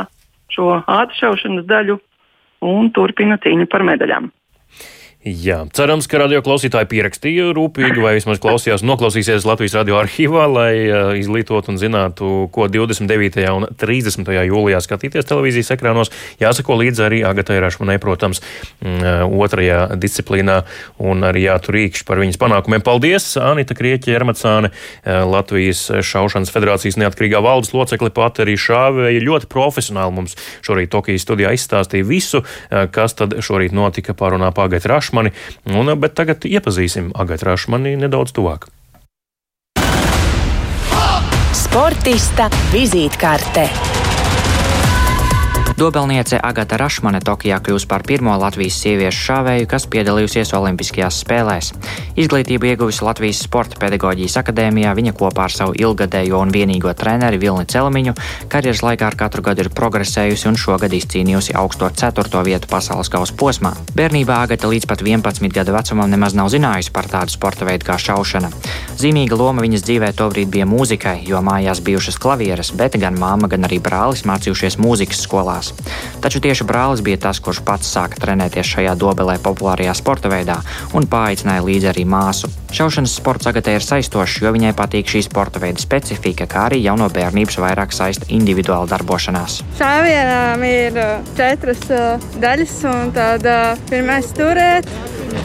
šo 0.53 0.77
ātršaušanas 0.87 1.67
daļu 1.67 1.97
un 2.67 2.91
turpina 2.95 3.37
cīņu 3.43 3.67
par 3.71 3.83
medaļām. 3.87 4.31
Jā, 5.25 5.63
cerams, 5.75 6.05
ka 6.07 6.21
radio 6.21 6.39
klausītāji 6.45 6.87
pierakstīja 6.87 7.49
rūpīgi 7.57 7.99
vai 7.99 8.13
vismaz 8.15 8.37
klausījās, 8.39 8.83
noklausīsies 8.87 9.43
Latvijas 9.49 9.73
radio 9.75 9.97
arhīvā, 9.99 10.43
lai 10.47 10.71
uh, 10.87 11.09
izglītotu 11.19 11.73
un 11.73 11.79
zinātu, 11.81 12.29
ko 12.53 12.67
29. 12.71 13.43
un 13.51 13.65
30. 13.81 14.29
jūlijā 14.47 14.79
skatīties 14.85 15.27
televīzijas 15.27 15.73
ekrānos. 15.75 16.13
Jāsako 16.39 16.77
līdzi 16.79 17.03
arī 17.03 17.19
Agatai 17.27 17.57
Rašmanai, 17.59 17.97
protams, 17.99 18.39
mm, 18.79 19.33
otrajā 19.35 19.97
disciplīnā 19.99 20.61
un 21.03 21.27
arī 21.27 21.47
jāturīkšķi 21.47 22.07
par 22.07 22.21
viņas 22.23 22.39
panākumiem. 22.39 22.85
Paldies, 22.85 23.27
Anita 23.41 23.75
Krieķa, 23.75 24.13
Ermacāne, 24.21 24.71
Latvijas 25.03 25.83
šaušanas 26.07 26.53
federācijas 26.53 27.01
neatkarīgā 27.01 27.41
valdes 27.43 27.73
locekli, 27.75 28.13
pat 28.15 28.45
arī 28.45 28.55
šāvēja 28.55 29.25
ļoti 29.27 29.51
profesionāli 29.51 30.19
mums 30.21 30.39
šorīt 30.61 30.93
Tokijas 30.93 31.27
studijā 31.27 31.51
izstāstīja 31.57 32.07
visu, 32.07 32.45
kas 32.69 33.17
tad 33.17 33.39
šorīt 33.43 33.75
notika 33.75 34.15
pārunā 34.15 34.53
pagaidu 34.55 34.93
Rašmanu. 34.93 35.16
Rašmani, 35.17 35.31
un, 35.73 35.93
bet 35.99 36.13
tagad 36.13 36.45
iepazīsim 36.45 37.11
Agatu 37.17 37.49
Rašmani 37.49 37.95
nedaudz 37.97 38.33
tuvāk. 38.37 38.69
Sportista 41.57 42.49
vizītkarte. 42.73 43.67
Dobelniece 45.77 46.39
Agata 46.41 46.73
Rašmane 46.81 47.19
Tokijā 47.21 47.59
kļūs 47.61 47.83
par 47.85 48.01
pirmo 48.01 48.33
Latvijas 48.41 48.79
sieviešu 48.81 49.19
šāvēju, 49.27 49.67
kas 49.69 49.83
piedalījusies 49.93 50.49
Olimpiskajās 50.57 51.19
spēlēs. 51.21 51.67
Izglītību 52.17 52.71
ieguvusi 52.71 53.05
Latvijas 53.05 53.43
Sporta 53.45 53.77
pedagoģijas 53.83 54.39
akadēmijā, 54.41 54.95
viņa 54.97 55.13
kopā 55.19 55.45
ar 55.45 55.53
savu 55.53 55.75
ilgadējo 55.77 56.39
un 56.41 56.49
vienīgo 56.55 56.89
treneri 56.97 57.37
Vilni 57.37 57.69
Celmiņu 57.69 58.15
karjeras 58.49 58.81
laikā 58.87 59.05
ar 59.11 59.17
katru 59.19 59.45
gadu 59.45 59.67
ir 59.67 59.69
progresējusi 59.77 60.49
un 60.49 60.57
šogad 60.57 60.95
izcīnījusi 60.97 61.53
augsto 61.61 61.91
ceturto 61.93 62.41
vietu 62.41 62.73
pasaules 62.73 63.13
kausa 63.13 63.37
posmā. 63.37 63.75
Bērnībā 63.93 64.41
Agata 64.47 64.73
līdz 64.73 64.89
pat 64.89 65.05
11 65.05 65.53
gadu 65.53 65.77
vecumam 65.77 66.09
nemaz 66.09 66.33
nav 66.33 66.49
zinājusi 66.49 66.89
par 66.97 67.05
tādu 67.05 67.37
sporta 67.37 67.69
veidu 67.69 67.85
kā 67.91 67.99
šaušana. 68.01 68.49
Zīmīga 68.97 69.37
loma 69.37 69.61
viņas 69.61 69.85
dzīvē 69.85 70.09
tobrīd 70.17 70.49
bija 70.57 70.65
mūzikai, 70.65 71.19
jo 71.29 71.45
mājās 71.45 71.85
bijušas 71.85 72.17
klavieres, 72.17 72.73
bet 72.73 72.97
gan 72.97 73.21
māma, 73.21 73.45
gan 73.45 73.69
arī 73.69 73.77
brālis 73.77 74.25
mācījušies 74.25 74.81
mūzikas 74.81 75.21
skolās 75.21 75.66
spēlēs. 75.71 76.21
Taču 76.21 76.41
tieši 76.41 76.65
brālis 76.67 77.03
bija 77.05 77.17
tas, 77.27 77.39
kurš 77.39 77.61
pats 77.65 77.89
sāka 77.93 78.19
trenēties 78.21 78.67
šajā 78.67 78.95
dobelē 78.99 79.37
populārajā 79.43 79.93
sporta 79.97 80.31
veidā 80.31 80.59
un 80.97 81.07
paaicināja 81.07 81.65
līdzi 81.65 81.89
arī 81.91 82.05
māsu. 82.09 82.49
Šaušanas 82.73 83.15
sports 83.19 83.47
Agatē 83.47 83.77
ir 83.77 83.85
saistošs, 83.85 84.41
jo 84.43 84.51
viņai 84.51 84.73
patīk 84.77 85.07
šī 85.07 85.23
sporta 85.27 85.61
veida 85.63 85.79
specifika, 85.81 86.47
kā 86.49 86.67
arī 86.71 86.81
jau 86.83 86.97
no 86.99 87.07
bērnības 87.13 87.59
vairāk 87.63 87.95
saista 87.95 88.27
individuāla 88.33 88.89
darbošanās. 88.91 89.61
Šāvienām 89.79 90.65
ir 90.67 90.99
uh, 90.99 91.33
četras 91.37 91.85
uh, 91.91 92.29
daļas, 92.41 92.79
un 92.91 93.13
tad 93.15 93.47
uh, 93.47 93.77
pirmais 93.91 94.31
turēt, 94.35 94.89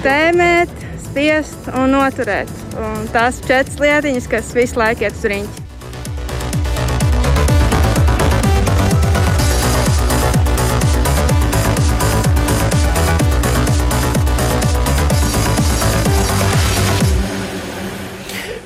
tēmēt, 0.02 0.72
spiest 1.10 1.70
un 1.76 1.94
noturēt. 1.94 2.50
Un 2.80 3.04
tās 3.12 3.42
četras 3.44 3.78
lietiņas, 3.82 4.30
kas 4.32 4.56
visu 4.56 4.80
laiku 4.80 5.06
iet 5.06 5.20
uz 5.20 5.28
riņķi. 5.28 5.71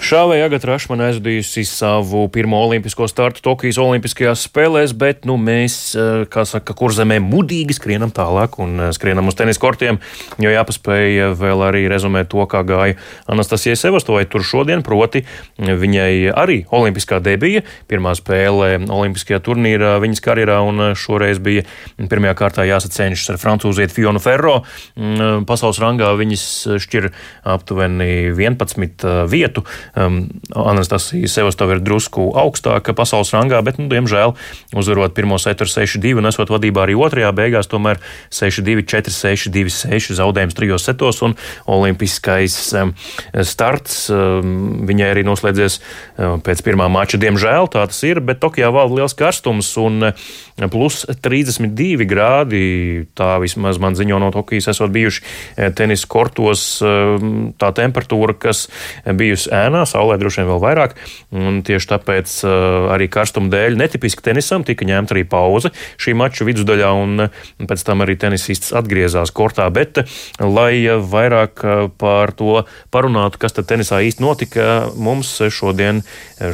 Šāvēja 0.06 0.44
Agata 0.46 0.68
Rašmana 0.68 1.08
aizvadījusi 1.08 1.64
savu 1.66 2.28
pirmo 2.30 2.60
olimpisko 2.62 3.08
startu 3.10 3.40
Tokijas 3.42 3.78
Olimpiskajās 3.82 4.44
spēlēs, 4.46 4.92
bet 4.94 5.24
nu, 5.26 5.34
mēs, 5.34 5.96
eh, 5.98 6.26
kā 6.30 6.44
saka, 6.46 6.76
kurzemē 6.78 7.16
mudīgi 7.18 7.74
skrienam 7.74 8.12
tālāk 8.14 8.60
un 8.62 8.78
eh, 8.78 8.92
skrienam 8.94 9.26
uz 9.26 9.34
tenis 9.34 9.58
kortiem, 9.58 9.98
jo 10.38 10.52
jāpaspēj 10.52 11.34
vēl 11.34 11.64
arī 11.66 11.80
rezumēt 11.90 12.28
to, 12.30 12.44
kā 12.46 12.62
gāja 12.62 12.94
Anastasijai 13.26 13.74
Sevastovai 13.74 14.28
tur 14.30 14.44
šodien, 14.46 14.84
proti 14.86 15.24
viņai 15.58 16.30
arī 16.38 16.60
olimpiskā 16.70 17.18
debija, 17.18 17.64
pirmā 17.90 18.14
spēle 18.14 18.86
olimpiskajā 18.86 19.42
turnīrā 19.42 19.96
viņas 20.04 20.22
karjerā, 20.22 20.60
un 20.62 20.92
eh, 20.92 20.94
šoreiz 20.94 21.42
bija 21.42 21.66
pirmajā 21.98 22.36
kārtā 22.44 22.68
jāsacenšas 22.68 23.34
ar 23.34 23.42
francūzieti 23.42 23.98
Fionu 23.98 24.22
Ferro. 24.22 24.60
Mm, 24.94 25.42
pasaules 25.50 25.82
rangā 25.82 26.14
viņas 26.14 26.46
šķir 26.86 27.10
aptuveni 27.56 28.30
11 28.30 29.26
vietu 29.34 29.66
um, 29.96 30.18
Anastasija 30.54 31.28
Sevastova 31.30 31.76
ir 31.76 31.82
drusku 31.84 32.28
augstāka 32.38 32.94
pasaules 32.96 33.32
rangā, 33.34 33.60
bet, 33.66 33.80
nu, 33.80 33.88
diemžēl, 33.92 34.34
uzvarot 34.76 35.14
pirmo 35.16 35.38
setu 35.42 35.66
ar 35.66 35.72
6-2 35.72 36.16
un 36.20 36.28
esot 36.30 36.52
vadībā 36.52 36.84
arī 36.84 36.96
otrajā 36.98 37.32
beigās, 37.36 37.70
tomēr 37.70 38.00
6-2, 38.34 38.84
4-6, 38.86 39.50
2-6 39.54 40.16
zaudējums 40.20 40.56
trijos 40.56 40.86
setos 40.86 41.22
un 41.26 41.36
olimpiskais 41.70 42.56
um, 42.76 42.92
starts 43.46 44.06
um, 44.12 44.86
viņai 44.88 45.10
arī 45.14 45.24
noslēdzies 45.26 45.78
um, 45.80 46.42
pēc 46.44 46.62
pirmā 46.66 46.88
mača. 46.92 47.20
Diemžēl 47.22 47.70
tā 47.72 47.86
tas 47.88 48.02
ir, 48.06 48.20
bet 48.24 48.42
Tokijā 48.42 48.70
valda 48.74 49.00
liels 49.00 49.16
karstums 49.16 49.72
un 49.80 50.10
uh, 50.10 50.26
plus 50.72 51.04
32 51.24 52.06
grādi. 52.08 53.06
Tā 53.16 53.36
vismaz 53.42 53.80
man 53.82 53.96
ziņo 53.98 54.20
no 54.22 54.32
Tokijas 54.34 54.70
esot 54.74 54.92
bijuši 54.94 55.24
uh, 55.24 55.70
tenisa 55.76 56.08
kortos 56.10 56.66
um, 56.84 57.52
tā 57.58 57.72
temperatūra, 57.76 58.36
kas 58.46 58.66
bijusi 59.16 59.50
ēnā 59.54 59.85
saulē 59.88 60.18
droši 60.20 60.42
vien 60.42 60.50
vēl 60.50 60.62
vairāk. 60.62 60.96
Tieši 61.66 61.90
tāpēc 61.92 62.34
uh, 62.46 62.90
arī 62.94 63.08
karstuma 63.12 63.50
dēļ 63.52 63.78
netipiski 63.80 64.24
tenisam 64.26 64.64
tika 64.66 64.86
ņemta 64.88 65.16
arī 65.16 65.24
pauze 65.28 65.72
šī 66.02 66.16
mača 66.18 66.46
vidusdaļā, 66.48 66.92
un 67.02 67.26
uh, 67.26 67.40
pēc 67.62 67.86
tam 67.86 68.04
arī 68.04 68.18
tenisists 68.20 68.74
atgriezās 68.76 69.32
kortā. 69.36 69.68
Bet, 69.74 70.02
uh, 70.02 70.20
lai 70.42 70.86
vairāk 70.86 71.64
par 71.98 72.32
to 72.36 72.62
parunātu, 72.94 73.40
kas 73.42 73.56
tad 73.56 73.68
tenisā 73.70 74.02
īsti 74.06 74.24
notika, 74.24 74.68
mums 74.96 75.32
šodien 75.52 76.02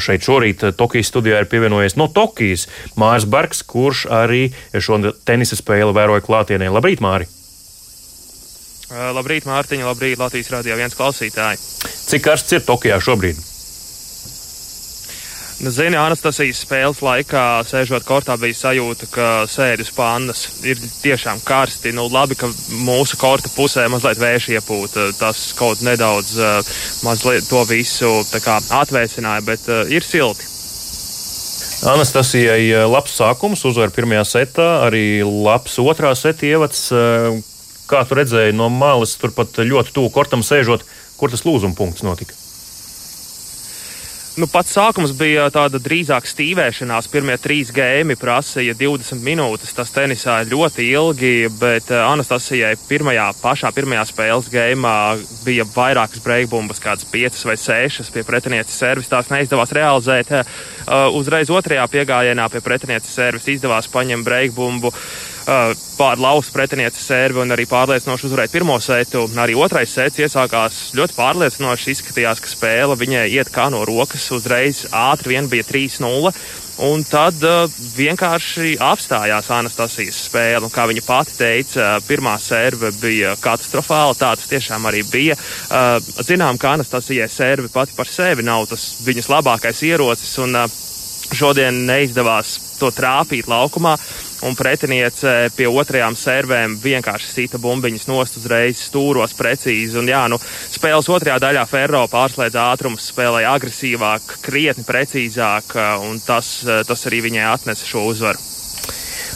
šeit 0.03 0.25
šorīt 0.27 0.65
Tokijas 0.79 1.11
studijā 1.13 1.43
ir 1.43 1.51
pievienojies 1.51 1.99
no 2.01 2.09
Tokijas 2.13 2.69
Mārs 2.99 3.27
Barks, 3.29 3.65
kurš 3.67 4.07
arī 4.13 4.49
šo 4.79 5.01
tenisa 5.27 5.59
spēli 5.59 5.95
vēroja 5.97 6.25
klātienē. 6.27 6.71
Labrīt, 6.73 7.03
Māri! 7.05 7.42
Labrīt, 8.93 9.47
Mārtiņa, 9.49 9.87
labrīt, 9.89 10.19
Latvijas 10.21 10.51
Rādio 10.53 10.77
1 10.77 10.93
klausītāji! 10.99 11.61
Cik 12.11 12.27
karsts 12.27 12.53
ir 12.59 12.65
Tokijā 12.67 12.99
šobrīd? 13.01 13.41
Nu, 15.63 15.71
zini, 15.71 15.95
Anastasijas 15.95 16.59
spēles 16.65 16.99
laikā, 17.07 17.63
sēžot 17.71 18.03
kortā, 18.03 18.35
bija 18.41 18.57
sajūta, 18.59 19.07
ka 19.13 19.27
sēdes 19.47 19.93
pannas 19.95 20.43
ir 20.67 20.81
tiešām 21.05 21.39
karsti. 21.47 21.93
Nu, 21.95 22.09
labi, 22.11 22.35
ka 22.37 22.51
mūsu 22.83 23.17
korta 23.21 23.53
pusē 23.55 23.87
mazliet 23.93 24.19
vējš 24.19 24.49
iepūta. 24.57 25.07
Tas 25.21 25.45
kaut 25.55 25.85
nedaudz 25.87 26.35
mazliet 27.07 27.47
to 27.47 27.63
visu 27.71 28.11
kā, 28.43 28.59
atvēsināja, 28.83 29.47
bet 29.47 29.71
uh, 29.71 29.87
ir 29.87 30.03
silti. 30.03 30.51
Anastasijai 31.93 32.83
labs 32.91 33.15
sākums, 33.19 33.63
uzvar 33.67 33.95
pirmajā 33.95 34.27
setā, 34.35 34.69
arī 34.89 35.23
labs 35.23 35.79
otrā 35.83 36.13
seta 36.19 36.47
ievads. 36.51 36.89
Kā 37.91 38.05
tu 38.09 38.19
redzēji 38.19 38.55
no 38.57 38.69
malas, 38.73 39.17
turpat 39.21 39.59
ļoti 39.67 39.97
tuvu 39.97 40.13
kortam 40.15 40.45
sēžot, 40.47 40.87
kur 41.19 41.33
tas 41.33 41.45
lūzuma 41.47 41.77
punkts 41.79 42.07
notika? 42.07 42.39
Nu, 44.33 44.47
pats 44.49 44.73
sākums 44.73 45.11
bija 45.13 45.45
tāda 45.53 45.77
drīzāk 45.77 46.25
stīvēšanās. 46.25 47.11
Pirmie 47.13 47.35
trīs 47.37 47.69
gēmi 47.77 48.15
prasīja 48.17 48.73
20 48.81 49.21
minūtes. 49.21 49.75
Tas 49.77 49.93
tenisā 49.93 50.39
ļoti 50.49 50.87
ilgi, 50.89 51.51
bet 51.61 51.91
eh, 51.93 52.01
Anastasijai 52.01 52.71
pirmajā, 52.89 53.27
pašā 53.43 53.69
pirmajā 53.77 54.07
spēles 54.09 54.49
gēmā 54.55 54.95
bija 55.45 55.67
vairākas 55.75 56.25
breakbumbas, 56.25 56.81
kādas 56.81 57.05
piecas 57.13 57.45
vai 57.45 57.59
sešas 57.61 58.09
pie 58.15 58.25
pretinieces 58.25 58.79
servis. 58.81 59.11
Tās 59.13 59.29
neizdevās 59.29 59.77
realizēt. 59.77 60.33
Uh, 60.33 61.13
uzreiz 61.19 61.53
otrajā 61.53 61.85
piegājienā 61.93 62.49
pie 62.49 62.65
pretinieces 62.65 63.13
servis 63.13 63.51
izdevās 63.53 63.91
paņemt 63.93 64.25
breakbumbu. 64.25 64.95
Uh, 65.43 65.73
pārlauzt 65.99 66.53
pretinieces 66.55 67.03
servi 67.03 67.41
un 67.43 67.51
arī 67.51 67.65
pārliecinoši 67.67 68.29
uzvarēt 68.29 68.53
pirmo 68.55 68.77
setu. 68.83 69.25
Arī 69.43 69.57
otrais 69.59 69.91
sets 69.91 70.21
iesākās 70.23 70.93
ļoti 70.95 71.17
pārliecinoši. 71.17 71.95
Izskatījās, 71.97 72.43
ka 72.43 72.51
spēle 72.51 72.95
viņai 72.99 73.25
iet 73.35 73.51
kā 73.51 73.67
no 73.75 73.81
rokas. 73.89 74.29
Uzreiz 74.35 74.85
ātri 74.95 75.35
vien 75.35 75.51
bija 75.51 75.67
3-0. 75.67 76.31
Un 76.87 77.03
tad 77.05 77.43
uh, 77.43 77.67
vienkārši 77.97 78.77
apstājās 78.83 79.51
Anastasijas 79.53 80.23
spēle. 80.29 80.71
Kā 80.71 80.87
viņa 80.91 81.03
pati 81.07 81.35
teica, 81.41 81.91
pirmā 82.07 82.37
serve 82.43 82.93
bija 83.03 83.35
katastrofāla. 83.43 84.15
Tā 84.15 84.37
tas 84.39 84.47
tiešām 84.51 84.87
arī 84.91 85.03
bija. 85.11 85.37
Uh, 85.67 85.99
zinām, 86.23 86.55
ka 86.55 86.77
Anastasijai 86.77 87.27
serve 87.31 87.73
pati 87.73 87.99
par 87.99 88.07
sevi 88.07 88.47
nav 88.47 88.71
tas 88.71 88.93
viņas 89.03 89.33
labākais 89.35 89.83
ierocis. 89.91 90.39
Un, 90.47 90.55
uh, 90.63 90.81
šodien 91.33 91.87
neizdevās 91.89 92.59
to 92.79 92.91
trāpīt 92.95 93.49
laukumā 93.51 93.97
un 94.47 94.57
pretiniece 94.59 95.33
pie 95.57 95.69
otrajām 95.71 96.17
servēm 96.19 96.77
vienkārši 96.83 97.31
sita 97.31 97.61
bumbiņas 97.63 98.09
nost 98.11 98.39
uzreiz 98.41 98.81
stūros 98.89 99.37
precīzi. 99.39 99.99
Un, 100.01 100.11
jā, 100.11 100.25
nu, 100.33 100.39
spēles 100.43 101.11
otrajā 101.13 101.39
daļā 101.43 101.67
Ferro 101.71 102.05
pārslēdz 102.13 102.59
ātrumus, 102.63 103.11
spēlēja 103.13 103.55
agresīvāk, 103.57 104.39
krietni 104.45 104.87
precīzāk, 104.89 105.77
un 106.09 106.19
tas, 106.27 106.59
tas 106.89 107.07
arī 107.11 107.23
viņai 107.29 107.47
atnesa 107.53 107.89
šo 107.89 108.09
uzvaru. 108.11 108.51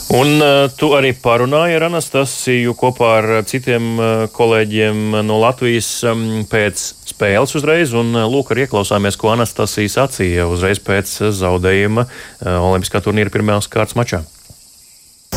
Un 0.07 0.37
uh, 0.39 0.69
tu 0.71 0.93
arī 0.95 1.09
parunāji 1.19 1.75
ar 1.75 1.89
Anastasiju 1.89 2.71
kopā 2.79 3.09
ar 3.17 3.25
citiem 3.49 3.89
uh, 3.99 4.05
kolēģiem 4.31 5.17
no 5.27 5.41
Latvijas 5.41 5.89
um, 6.07 6.45
pēc 6.47 6.85
spēles 7.11 7.57
uzreiz, 7.59 7.91
un 7.91 8.15
uh, 8.15 8.23
lūk, 8.31 8.53
arī 8.55 8.63
ieklausāmies, 8.69 9.19
ko 9.19 9.33
Anastasija 9.35 9.97
sacīja 9.97 10.47
uzreiz 10.47 10.79
pēc 10.79 11.11
zaudējuma 11.35 12.07
Olimpiskā 12.47 13.03
turnīra 13.03 13.35
pirmās 13.35 13.67
kārtas 13.67 13.99
mačā 13.99 14.23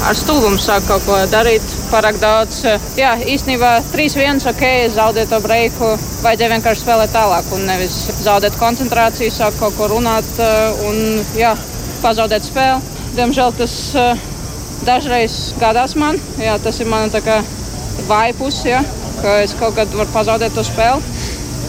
ar 0.06 0.16
stulbumu 0.16 0.58
sāk 0.60 0.86
kaut 0.88 1.04
ko 1.06 1.16
darīt. 1.30 1.64
Pārāk 1.90 2.18
daudz. 2.22 2.62
Jā, 2.98 3.12
īstenībā 3.18 3.72
3-1 3.92 4.46
ok, 4.52 4.64
zaudēt 4.94 5.32
to 5.32 5.40
breiku. 5.44 5.92
Vajadzēja 6.24 6.52
vienkārši 6.54 6.84
spēlēt 6.84 7.14
tālāk 7.14 7.50
un 7.56 7.66
nevis 7.68 7.96
zaudēt 8.24 8.56
koncentrāciju, 8.60 9.32
sāk 9.34 9.58
kaut 9.60 9.76
ko 9.78 9.90
runāt 9.92 10.28
eh, 10.40 10.84
un 10.88 11.00
jā, 11.38 11.54
pazaudēt 12.04 12.46
spēli. 12.48 12.98
Diemžēl 13.18 13.54
tas 13.58 13.76
eh, 13.98 14.24
dažreiz 14.86 15.38
gadās 15.60 15.96
man. 16.00 16.20
Jā, 16.40 16.56
tas 16.62 16.80
ir 16.80 16.90
mana 16.90 17.10
vāja 18.08 18.36
puse, 18.38 18.68
ja, 18.70 18.84
ka 19.20 19.40
es 19.44 19.54
kaut 19.58 19.76
kad 19.76 19.92
varu 19.94 20.10
pazaudēt 20.14 20.56
to 20.56 20.64
spēli. 20.66 21.02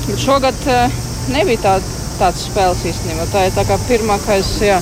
Bet 0.07 0.23
šogad 0.23 0.67
eh, 0.71 1.01
nebija 1.33 1.65
tā, 1.65 1.75
tāds 2.21 2.47
spēles 2.47 2.87
īstenībā. 2.93 3.27
Tā 3.33 3.47
ir 3.49 3.55
tā 3.57 3.67
kā 3.67 3.79
pirmā, 3.89 4.19
kas. 4.27 4.55
Jā, 4.63 4.79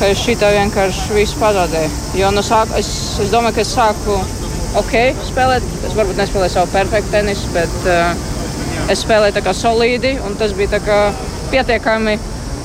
ka 0.00 0.08
es 0.08 0.20
šitā 0.24 0.48
vienkārši 0.54 1.12
visu 1.12 1.36
pazaudēju. 1.36 1.90
Jo 2.16 2.30
no 2.32 2.40
sāka 2.44 2.78
es, 2.80 2.88
es 3.20 3.32
domāju, 3.32 3.58
ka 3.58 3.64
es 3.66 3.72
sāku 3.76 4.16
ok 4.80 4.94
spēlēt. 5.28 5.66
Es 5.84 5.96
varbūt 5.98 6.16
nespēlēju 6.20 6.54
savu 6.54 6.72
perfektu 6.72 7.12
tenisu, 7.12 7.50
bet 7.52 7.74
uh, 7.84 8.14
es 8.92 9.04
spēlēju 9.04 9.36
tā 9.36 9.44
kā 9.44 9.54
solīdi 9.56 10.14
un 10.24 10.38
tas 10.40 10.56
bija 10.56 10.80
pietiekami, 11.50 12.16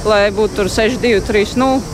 lai 0.08 0.24
būtu 0.36 0.70
6-2, 0.72 1.20
3-0. 1.28 1.94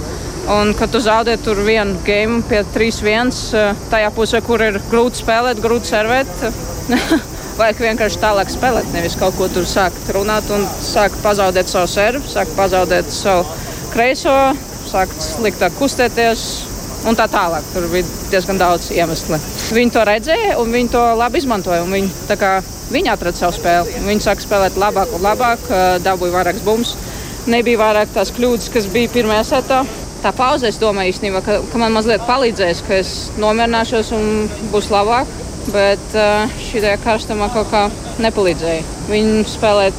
Un, 0.51 0.71
kad 0.77 0.89
tu 0.93 1.01
zaudē 1.01 1.35
tur 1.41 1.59
vienu 1.65 1.99
game 2.05 2.41
pie 2.45 2.61
3-1, 2.75 3.33
uh, 3.57 3.83
tajā 3.89 4.13
pusē, 4.13 4.45
kur 4.45 4.61
ir 4.61 4.77
grūti 4.93 5.23
spēlēt, 5.23 5.61
grūti 5.63 5.89
servēt, 5.89 6.31
vajag 7.59 7.85
vienkārši 7.87 8.21
tālāk 8.21 8.53
spēlēt. 8.53 8.93
Nevis 8.93 9.17
kaut 9.17 9.37
ko 9.41 9.49
tur 9.53 9.65
sākt 9.69 10.09
runāt 10.13 10.53
un 10.53 10.69
sākt 10.85 11.17
pazaudēt 11.25 11.71
savu 11.71 11.89
servu, 11.89 12.25
sākt 12.29 12.53
pazaudēt 12.57 13.09
savu 13.13 13.45
kreiso, 13.93 14.35
sākt 14.91 15.23
sliktāk 15.23 15.75
kustēties. 15.79 16.45
Un 17.09 17.17
tā 17.17 17.25
tālāk. 17.31 17.65
Tur 17.73 17.87
bija 17.89 18.05
diezgan 18.29 18.59
daudz 18.61 18.91
iemeslu. 18.93 19.39
Viņi 19.73 19.93
to 19.95 20.03
redzēja, 20.05 20.57
un 20.61 20.69
viņi 20.69 20.91
to 20.93 21.01
labi 21.17 21.41
izmantoja. 21.41 21.81
Viņi, 21.89 22.11
kā, 22.37 22.51
viņi 22.93 23.09
atrada 23.09 23.39
savu 23.39 23.55
spēli. 23.57 24.03
Viņi 24.05 24.21
sāka 24.27 24.45
spēlēt 24.45 24.77
labāk 24.77 25.15
un 25.17 25.25
labāk, 25.25 25.65
dabūja 26.05 26.35
vairākas 26.35 26.61
bumbas. 26.67 26.93
Nebija 27.49 27.81
vairāk 27.81 28.13
tās 28.13 28.29
kļūdas, 28.37 28.69
kas 28.69 28.89
bija 28.93 29.09
pirmajā 29.15 29.47
setā. 29.55 29.81
Tā 30.21 30.29
pauze, 30.37 30.69
es 30.69 30.77
domāju, 30.77 31.15
īstenībā, 31.15 31.41
ka, 31.41 31.57
ka 31.71 31.81
man 31.81 31.95
mazliet 31.95 32.21
palīdzēs, 32.27 32.83
ka 32.85 32.99
es 33.01 33.15
nomierināšos 33.41 34.13
un 34.13 34.27
būs 34.69 34.91
labāk. 34.93 35.31
Bet 35.73 36.13
šī 36.67 36.85
karstumā 37.01 37.49
kaut 37.53 37.69
kā 37.73 37.87
nepalīdzēja. 38.21 38.85
Viņi 39.09 39.43
spēlē 39.49 39.89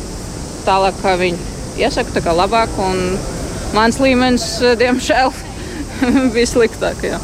tālāk, 0.67 1.03
kā 1.03 1.19
viņi 1.19 1.83
iesaka, 1.83 2.15
tā 2.15 2.23
kā 2.23 2.35
labāk. 2.35 2.79
Un 2.83 3.19
mans 3.77 3.99
līmenis, 4.03 4.47
eh, 4.63 4.77
diemžēl, 4.81 5.33
bija 6.35 6.49
sliktāk. 6.49 7.05
Jā. 7.07 7.21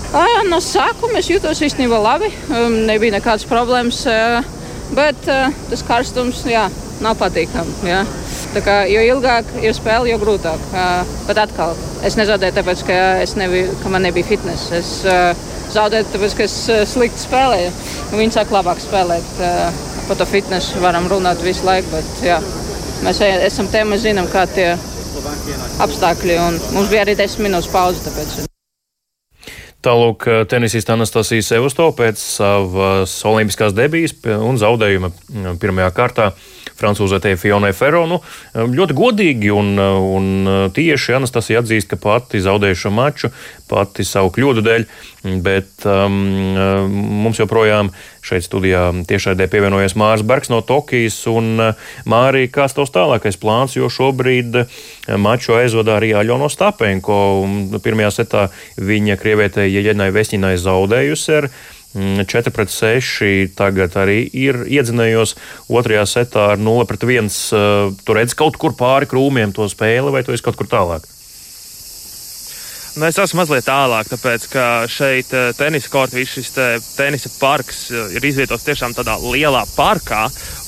No 0.48 0.60
sākuma 0.64 1.20
es 1.20 1.30
jutos 1.30 1.62
īstenībā 1.64 1.98
labi. 2.02 2.30
Um, 2.48 2.80
nebija 2.88 3.18
nekādas 3.18 3.46
problēmas, 3.48 4.04
eh, 4.10 4.54
bet 4.96 5.28
eh, 5.28 5.52
tas 5.70 5.84
karstums 5.86 6.44
jā, 6.48 6.68
nav 7.04 7.18
patīkami. 7.20 7.96
Kā, 8.64 8.80
jo 8.88 9.02
ilgāk 9.04 9.50
ir 9.60 9.74
spēle, 9.76 10.08
jo 10.08 10.16
grūtāk. 10.22 10.62
Bet 11.28 11.38
atkal, 11.38 11.76
es 12.06 12.16
nezaudēju, 12.16 12.54
tāpēc, 12.56 12.80
ka, 12.88 12.96
nebiju, 13.38 13.74
ka 13.82 13.92
man 13.92 14.06
nebija 14.08 14.26
fitness. 14.26 14.70
Es 14.72 14.88
zaudēju, 15.74 16.08
tāpēc, 16.14 16.34
ka 16.38 16.46
es 16.46 16.56
slikti 16.88 17.22
spēlēju. 17.26 17.74
Viņi 18.16 18.34
sāk 18.34 18.54
labāk 18.56 18.80
spēlēt. 18.82 19.28
Par 20.08 20.16
to 20.16 20.26
fitnessu 20.26 20.80
varam 20.80 21.06
runāt 21.12 21.44
visu 21.44 21.68
laiku, 21.68 21.92
bet 21.92 22.24
jā, 22.24 22.40
mēs 23.04 23.20
esam 23.36 23.68
mēs 23.92 24.06
zinām, 24.08 24.32
kā 24.32 24.48
tie 24.56 24.72
ir 24.72 24.97
apstākļi. 25.84 26.38
Mums 26.74 26.92
bija 26.92 27.04
arī 27.06 27.16
10 27.18 27.44
minūtes 27.46 27.70
pauze. 27.72 28.04
Tāpēc. 28.06 28.46
Tālāk 29.84 30.24
tenisista 30.50 30.96
Anastasija 30.96 31.44
Sevusto 31.46 31.86
pēc 31.94 32.18
savas 32.18 33.12
olimpiskās 33.28 33.76
debijas 33.76 34.16
un 34.26 34.58
zaudējuma 34.58 35.12
pirmajā 35.62 35.92
kārtā 35.94 36.32
francūzētē 36.78 37.34
Fionai 37.40 37.72
Feronu. 37.76 38.20
Ļoti 38.54 38.96
godīgi 38.96 39.52
un, 39.54 39.74
un 39.78 40.50
tieši 40.74 41.18
Anastasija 41.18 41.62
atzīst, 41.62 41.90
ka 41.90 42.00
pati 42.00 42.42
zaudēja 42.44 42.78
šo 42.84 42.92
maču, 42.94 43.32
pati 43.68 44.06
savu 44.06 44.30
kļūdu 44.34 44.64
dēļ, 44.64 44.86
bet 45.44 45.86
um, 45.88 46.18
mums 47.24 47.40
joprojām 47.40 47.90
šeit 48.24 48.44
studijā 48.46 48.88
tiešraidē 49.08 49.48
pievienojas 49.50 49.96
Mārs 49.98 50.24
Bergs 50.26 50.50
no 50.52 50.60
Tokijas 50.66 51.16
un 51.30 51.58
Mārija, 52.08 52.52
kāds 52.52 52.76
tavs 52.76 52.92
tālākais 52.94 53.40
plāns, 53.40 53.76
jo 53.76 53.88
šobrīd 53.92 54.62
maču 55.20 55.56
aizvada 55.58 55.96
arī 55.98 56.12
Aļono 56.18 56.50
Stapenko. 56.52 57.18
Pirmajā 57.84 58.12
setā 58.20 58.46
viņa 58.76 59.18
krievietē 59.20 59.66
Jeļenai 59.68 60.12
Vesņinai 60.14 60.56
zaudējusi 60.60 61.36
ar 61.40 61.50
4 61.94 62.24
mm, 62.24 62.52
pret 62.52 62.70
6 62.70 63.54
tagad 63.56 63.96
arī 63.96 64.20
ir 64.36 64.60
iedzinējos 64.68 65.36
otrajā 65.72 66.04
setā 66.04 66.50
ar 66.54 66.60
0 66.60 66.84
pret 66.88 67.06
1. 67.08 67.28
Eh, 67.28 67.94
tu 68.04 68.16
redz 68.16 68.36
kaut 68.36 68.60
kur 68.60 68.76
pāri 68.76 69.08
krūmiem 69.08 69.54
to 69.56 69.68
spēli, 69.68 70.12
vai 70.12 70.24
tu 70.24 70.36
esi 70.36 70.44
kaut 70.44 70.58
kur 70.60 70.68
tālāk? 70.68 71.08
Nu, 72.98 73.06
es 73.06 73.18
esmu 73.20 73.38
mazliet 73.38 73.62
tālāk, 73.62 74.08
tāpēc 74.10 74.44
ka 74.52 74.62
šeit 74.90 75.32
eh, 75.32 75.50
tenisa 75.56 75.88
korts, 75.88 76.16
viss 76.18 76.34
šis 76.36 76.52
te, 76.52 76.68
tenisa 76.92 77.30
parks 77.38 77.86
eh, 77.88 78.14
ir 78.18 78.24
izvietots 78.26 78.68
tiešām 78.68 78.92
tādā 78.92 79.16
lielā 79.22 79.64
parkā. 79.72 80.26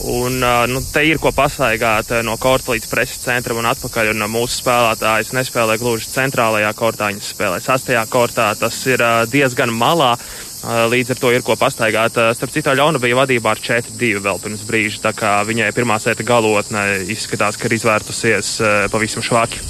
Un, 0.09 0.41
nu, 0.41 0.81
te 0.95 1.03
ir 1.05 1.19
ko 1.21 1.35
pastaigāt 1.37 2.15
no 2.25 2.39
korta 2.41 2.73
līdz 2.73 2.87
preses 2.89 3.21
centram 3.21 3.61
un 3.61 3.69
atpakaļ. 3.69 4.15
Un 4.15 4.25
mūsu 4.33 4.63
spēlētājs 4.63 5.35
nespēlē 5.37 5.77
gluži 5.83 6.09
centrālajā 6.15 6.71
kortā, 6.79 7.11
viņas 7.13 7.35
spēlē 7.35 7.59
sastajā 7.61 8.07
kortā. 8.09 8.55
Tas 8.57 8.79
ir 8.89 9.05
diezgan 9.29 9.75
malā. 9.77 10.15
Līdz 10.61 11.15
ar 11.15 11.21
to 11.21 11.31
ir 11.33 11.45
ko 11.45 11.57
pastaigāt. 11.57 12.19
Starp 12.37 12.53
citu, 12.53 12.75
Ļauna 12.77 13.01
bija 13.01 13.17
vadībā 13.23 13.55
ar 13.55 13.61
4-2 13.65 14.21
vēl 14.21 14.41
pirms 14.43 14.65
brīža, 14.69 15.01
tā 15.09 15.15
kā 15.17 15.39
viņai 15.49 15.71
pirmā 15.77 15.97
sēta 16.03 16.27
galotne 16.27 16.85
izskatās, 17.09 17.57
ka 17.57 17.71
ir 17.71 17.79
izvērtusies 17.79 18.57
pavisam 18.93 19.25
švaki. 19.25 19.63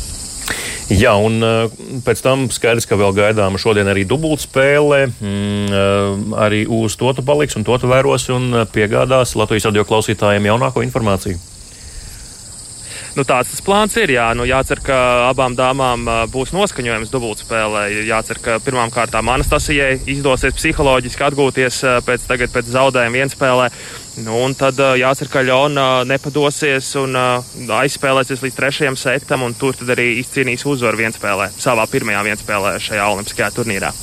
Jā, 0.90 1.12
un 1.14 1.38
pēc 2.03 2.22
tam 2.24 2.48
skaidrs, 2.50 2.88
ka 2.90 2.98
vēl 2.98 3.14
gaidāma 3.14 3.61
šodien 3.62 3.87
arī 3.87 4.03
dubultspēle. 4.11 5.05
Mm, 5.22 6.35
arī 6.35 6.64
uz 6.66 6.98
to 6.98 7.12
tu 7.14 7.22
paliks 7.22 7.55
un 7.55 7.66
to 7.68 7.79
tu 7.79 7.90
vēros 7.90 8.26
un 8.35 8.64
piegādās 8.74 9.37
Latvijas 9.38 9.70
radio 9.70 9.87
klausītājiem 9.87 10.50
jaunāko 10.50 10.83
informāciju. 10.83 11.38
Nu, 13.18 13.25
tāds 13.27 13.51
tas 13.51 13.62
plāns 13.64 13.96
ir. 13.99 14.12
Jā. 14.14 14.29
Nu, 14.38 14.46
jācer, 14.49 14.83
ka 14.85 14.96
abām 15.29 15.57
dāmām 15.59 16.07
būs 16.31 16.53
noskaņojums 16.55 17.11
dubultspēlē. 17.12 17.87
Jācer, 18.07 18.38
ka 18.42 18.59
pirmām 18.62 18.92
kārtām 18.94 19.31
Anastasijai 19.33 19.96
izdosies 20.11 20.55
psiholoģiski 20.59 21.27
atgūties 21.27 21.81
pēc, 22.07 22.29
tagad, 22.31 22.53
pēc 22.55 22.70
zaudējuma 22.70 23.23
vienspēlē. 23.23 23.70
Nu, 24.27 24.37
un 24.44 24.55
tad 24.59 24.79
jācer, 25.01 25.31
ka 25.33 25.42
Ļona 25.46 26.05
nepadosies 26.09 26.92
un 27.01 27.16
aizspēlēsies 27.81 28.44
līdz 28.44 28.59
trešajam 28.59 28.99
setam, 29.01 29.46
un 29.46 29.57
tur 29.59 29.79
arī 29.88 30.12
izcīnīs 30.20 30.66
uzvaru 30.68 31.05
vienspēlē, 31.05 31.51
savā 31.59 31.88
pirmajā 31.90 32.27
vienspēlē 32.31 32.77
šajā 32.83 33.11
olimpiskajā 33.14 33.53
turnīrā. 33.59 33.94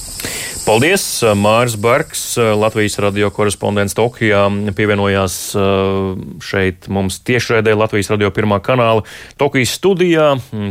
Paldies! 0.67 1.23
Māris 1.39 1.77
Bergs, 1.80 2.21
Latvijas 2.36 2.97
radio 2.99 3.30
korespondents 3.32 3.93
Tokijā, 3.95 4.41
pievienojās 4.75 5.36
uh, 5.56 6.17
šeit 6.43 6.89
mums 6.91 7.21
tiešraidē 7.23 7.71
Latvijas 7.71 8.10
radio 8.12 8.34
pirmā 8.36 8.58
kanāla 8.60 9.06
Tokijas 9.39 9.77
studijā. 9.77 10.25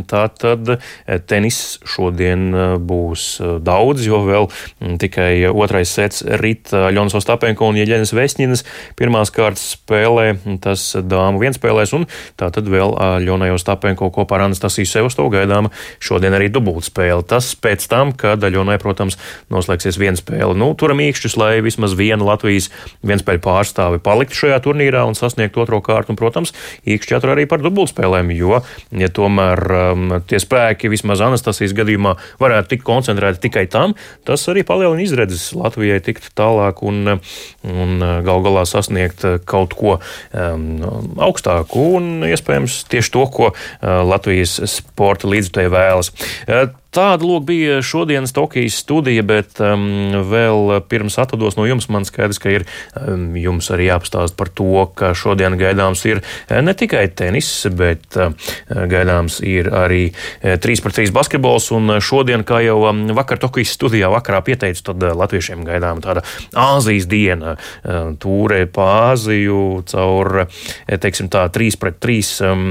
Tātad 0.05 0.69
eh, 0.75 1.17
tenis 1.25 1.79
šodien 1.81 2.77
būs 2.85 3.23
daudz, 3.65 4.03
jo 4.05 4.19
vēl 4.27 4.45
mm, 4.51 4.99
tikai 5.01 5.31
otrais 5.49 5.95
sets 5.97 6.21
rīt 6.43 6.69
Ļonas 6.69 7.17
Ostapenko 7.17 7.71
un 7.71 7.81
Jeļenes 7.81 8.13
Vesņinas 8.13 8.63
pirmās 9.01 9.33
kārtas 9.33 9.65
spēlē, 9.79 10.27
tas 10.61 10.85
dāmu 11.01 11.41
vienspēlēs, 11.41 11.95
un 11.97 12.05
tātad 12.37 12.69
vēl 12.69 12.93
Ļonai 13.25 13.49
Ostapenko 13.55 14.11
kopā 14.13 14.37
ar 14.37 14.45
Anastasiju 14.51 14.93
Sevostovu 14.93 15.33
gaidāma 15.39 15.73
šodien 15.97 16.37
arī 16.37 16.53
dubultspēle. 16.53 17.25
Tas 17.25 17.55
pēc 17.57 17.89
tam, 17.89 18.13
kad 18.13 18.45
Ļonai, 18.45 18.77
protams, 18.85 19.17
noslēgs 19.49 19.86
beigsies 19.87 19.99
viena 19.99 20.19
spēle. 20.19 20.55
Nu, 20.57 20.73
turam 20.75 20.99
īkšķus, 20.99 21.37
lai 21.39 21.61
vismaz 21.63 21.95
viena 21.95 22.25
Latvijas 22.25 22.69
vienspēļu 23.07 23.41
pārstāve 23.43 23.99
paliktu 24.03 24.35
šajā 24.35 24.59
turnīrā 24.63 25.05
un 25.07 25.15
sasniegtu 25.15 25.61
otro 25.63 25.79
kārtu. 25.81 26.11
Un, 26.11 26.19
protams, 26.19 26.53
īkšķi 26.87 27.15
jātur 27.15 27.33
arī 27.33 27.47
par 27.47 27.61
dubultspēlēm, 27.63 28.31
jo, 28.35 28.61
ja 28.91 29.09
tomēr 29.09 29.59
um, 29.93 30.15
tie 30.27 30.39
spēki 30.39 30.91
vismaz 30.91 31.21
Anastasijas 31.23 31.75
gadījumā 31.77 32.15
varētu 32.41 32.75
tikt 32.75 32.87
koncentrēti 32.87 33.47
tikai 33.47 33.67
tam, 33.71 33.95
tas 34.27 34.45
arī 34.51 34.65
palielina 34.67 35.03
izredzes 35.03 35.51
Latvijai 35.55 35.99
tikt 36.03 36.31
tālāk 36.37 36.83
un, 36.87 37.17
un 37.67 38.07
gal 38.25 38.43
galā 38.45 38.65
sasniegt 38.67 39.25
kaut 39.47 39.75
ko 39.77 39.97
um, 39.97 41.15
augstāku 41.23 41.87
un 41.99 42.27
iespējams 42.27 42.83
tieši 42.91 43.13
to, 43.15 43.27
ko 43.31 43.51
uh, 43.53 44.01
Latvijas 44.07 44.59
sporta 44.71 45.29
līdzutēji 45.31 45.73
vēlas. 45.73 46.13
Uh, 46.47 46.67
Tāda 46.95 47.25
lūk 47.27 47.43
bija 47.47 47.81
šodienas 47.83 48.31
Tokijas 48.35 48.77
studija, 48.79 49.23
bet 49.27 49.59
um, 49.59 50.15
vēl 50.29 50.77
pirms 50.87 51.17
atvados 51.19 51.57
no 51.59 51.65
jums 51.67 51.89
man 51.91 52.07
skaidrs, 52.07 52.39
ka 52.39 52.53
ir 52.53 52.65
um, 52.95 53.35
jums 53.37 53.67
arī 53.75 53.89
jāpastāst 53.89 54.37
par 54.39 54.49
to, 54.55 54.85
ka 54.95 55.11
šodien 55.17 55.57
gaidāms 55.59 56.05
ir 56.07 56.21
eh, 56.23 56.61
ne 56.63 56.73
tikai 56.77 57.03
tenis, 57.11 57.49
bet 57.75 58.17
uh, 58.17 58.31
gaidāms 58.69 59.41
ir 59.43 59.69
arī 59.75 60.01
3 60.41 60.83
pret 60.85 60.99
3 61.01 61.13
basketbols. 61.15 61.69
Un 61.75 61.97
šodien, 62.03 62.45
kā 62.47 62.61
jau 62.65 62.79
um, 62.87 63.05
vakar 63.17 63.41
Tokijas 63.43 63.75
studijā 63.75 64.09
vakarā 64.13 64.41
pieteicu, 64.47 64.87
tad 64.91 65.03
uh, 65.03 65.15
latviešiem 65.17 65.67
gaidām 65.67 65.99
tāda 66.05 66.23
Āzijas 66.55 67.09
diena, 67.11 67.57
uh, 67.57 68.13
tūrē 68.15 68.63
pa 68.71 69.11
Āziju 69.11 69.83
caur, 69.91 70.45
teiksim 70.87 71.27
tā, 71.33 71.49
3 71.53 71.81
pret 71.81 71.99
3. 72.03 72.37
Um, 72.47 72.69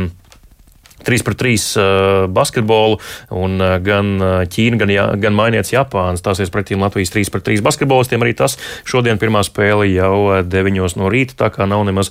3 1.06 1.22
pret 1.22 1.38
3 1.38 1.54
uh, 1.54 2.26
basketbolu, 2.34 2.98
un 3.30 3.60
uh, 3.62 3.76
gan 3.82 4.16
uh, 4.18 4.34
Ķīna, 4.50 4.80
gan, 4.80 4.90
jā, 4.90 5.06
gan 5.22 5.36
Mainietis 5.38 5.72
Japāna 5.74 6.18
stāsies 6.18 6.50
pretī 6.52 6.78
Latvijas 6.78 7.12
3 7.14 7.30
pret 7.30 7.46
3 7.46 7.62
basketbolistiem. 7.66 8.24
Arī 8.26 8.34
tas 8.38 8.56
šodien 8.88 9.20
pirmā 9.22 9.44
spēle 9.46 9.86
jau 9.92 10.42
9 10.42 10.98
no 10.98 11.10
rīta, 11.12 11.36
tā 11.38 11.50
kā 11.54 11.68
nav 11.70 11.84
nemaz 11.86 12.10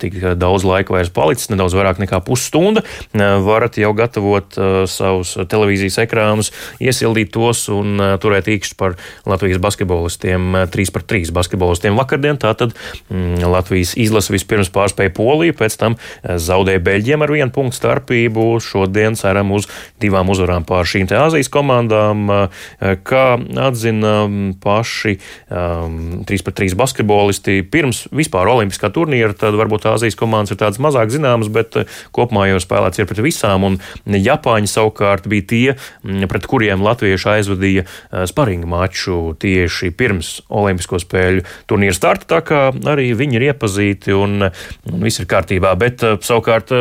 tik 0.00 0.18
daudz 0.38 0.66
laika 0.66 0.94
vairs 0.94 1.10
palicis, 1.14 1.50
nedaudz 1.50 1.74
vairāk 1.76 1.98
nekā 2.02 2.20
pusstunda. 2.26 2.84
Varat 3.12 3.78
jau 3.80 3.90
gatavot 3.96 4.56
savus 4.90 5.34
televīzijas 5.50 5.98
ekrānus, 6.04 6.52
iesildīt 6.82 7.32
tos 7.34 7.66
un 7.72 7.98
turēt 8.22 8.50
īkšķus 8.52 8.78
par 8.78 8.96
Latvijas 9.28 9.60
basketbolistiem, 9.62 10.62
3 10.72 10.94
pret 10.94 11.08
3 11.16 11.34
basketbolistiem. 11.36 11.98
Vakardien 11.98 12.38
tātad 12.40 12.76
mm, 13.10 13.42
Latvijas 13.50 13.96
izlase 13.98 14.34
vispirms 14.34 14.70
pārspēja 14.74 15.14
Poliju, 15.16 15.56
pēc 15.58 15.78
tam 15.80 15.98
zaudēja 16.22 16.84
Beļģiem 16.86 17.24
ar 17.26 17.32
vienu 17.32 17.54
punktu 17.54 17.80
starpību 17.80 18.35
būs 18.36 18.70
šodien 18.72 19.16
ceram 19.18 19.54
uz 19.56 19.68
divām 20.02 20.30
uzvarām 20.32 20.66
pār 20.66 20.86
šīm 20.88 21.08
te 21.08 21.16
Āzijas 21.18 21.50
komandām, 21.52 22.26
eh, 22.30 22.96
kā 23.06 23.24
atzina 23.66 24.14
mm, 24.26 24.56
paši 24.62 25.16
um, 25.16 26.24
3 26.28 26.44
pret 26.46 26.58
3 26.60 26.76
basketbolisti. 26.78 27.62
Pirms 27.70 28.04
vispār 28.14 28.50
olimpiskā 28.52 28.90
turnīra, 28.94 29.34
tad 29.36 29.56
varbūt 29.58 29.88
Āzijas 29.90 30.18
komandas 30.18 30.54
ir 30.54 30.60
tādas 30.60 30.80
mazāk 30.82 31.12
zināmas, 31.14 31.50
bet 31.52 31.78
eh, 31.80 31.88
kopumā 32.16 32.48
jau 32.50 32.60
spēlēts 32.62 33.00
ir 33.00 33.08
pret 33.08 33.22
visām, 33.24 33.66
un 33.70 33.80
Japāņi 34.06 34.70
savukārt 34.70 35.28
bija 35.30 35.48
tie, 35.52 35.76
mm, 36.04 36.28
pret 36.30 36.48
kuriem 36.50 36.84
latvieši 36.84 37.32
aizvadīja 37.36 37.86
eh, 37.86 38.26
sparingu 38.28 38.68
maču 38.70 39.20
tieši 39.40 39.92
pirms 39.96 40.36
Olimpisko 40.52 41.00
spēļu 41.02 41.44
turnīra 41.70 41.96
starta, 41.96 42.28
tā 42.36 42.42
kā 42.46 42.62
arī 42.92 43.10
viņi 43.16 43.38
ir 43.38 43.48
iepazīti 43.50 44.14
un, 44.16 44.48
un 44.48 45.04
viss 45.06 45.22
ir 45.22 45.28
kārtībā. 45.30 45.72
Bet 45.78 46.02
savukārt 46.26 46.72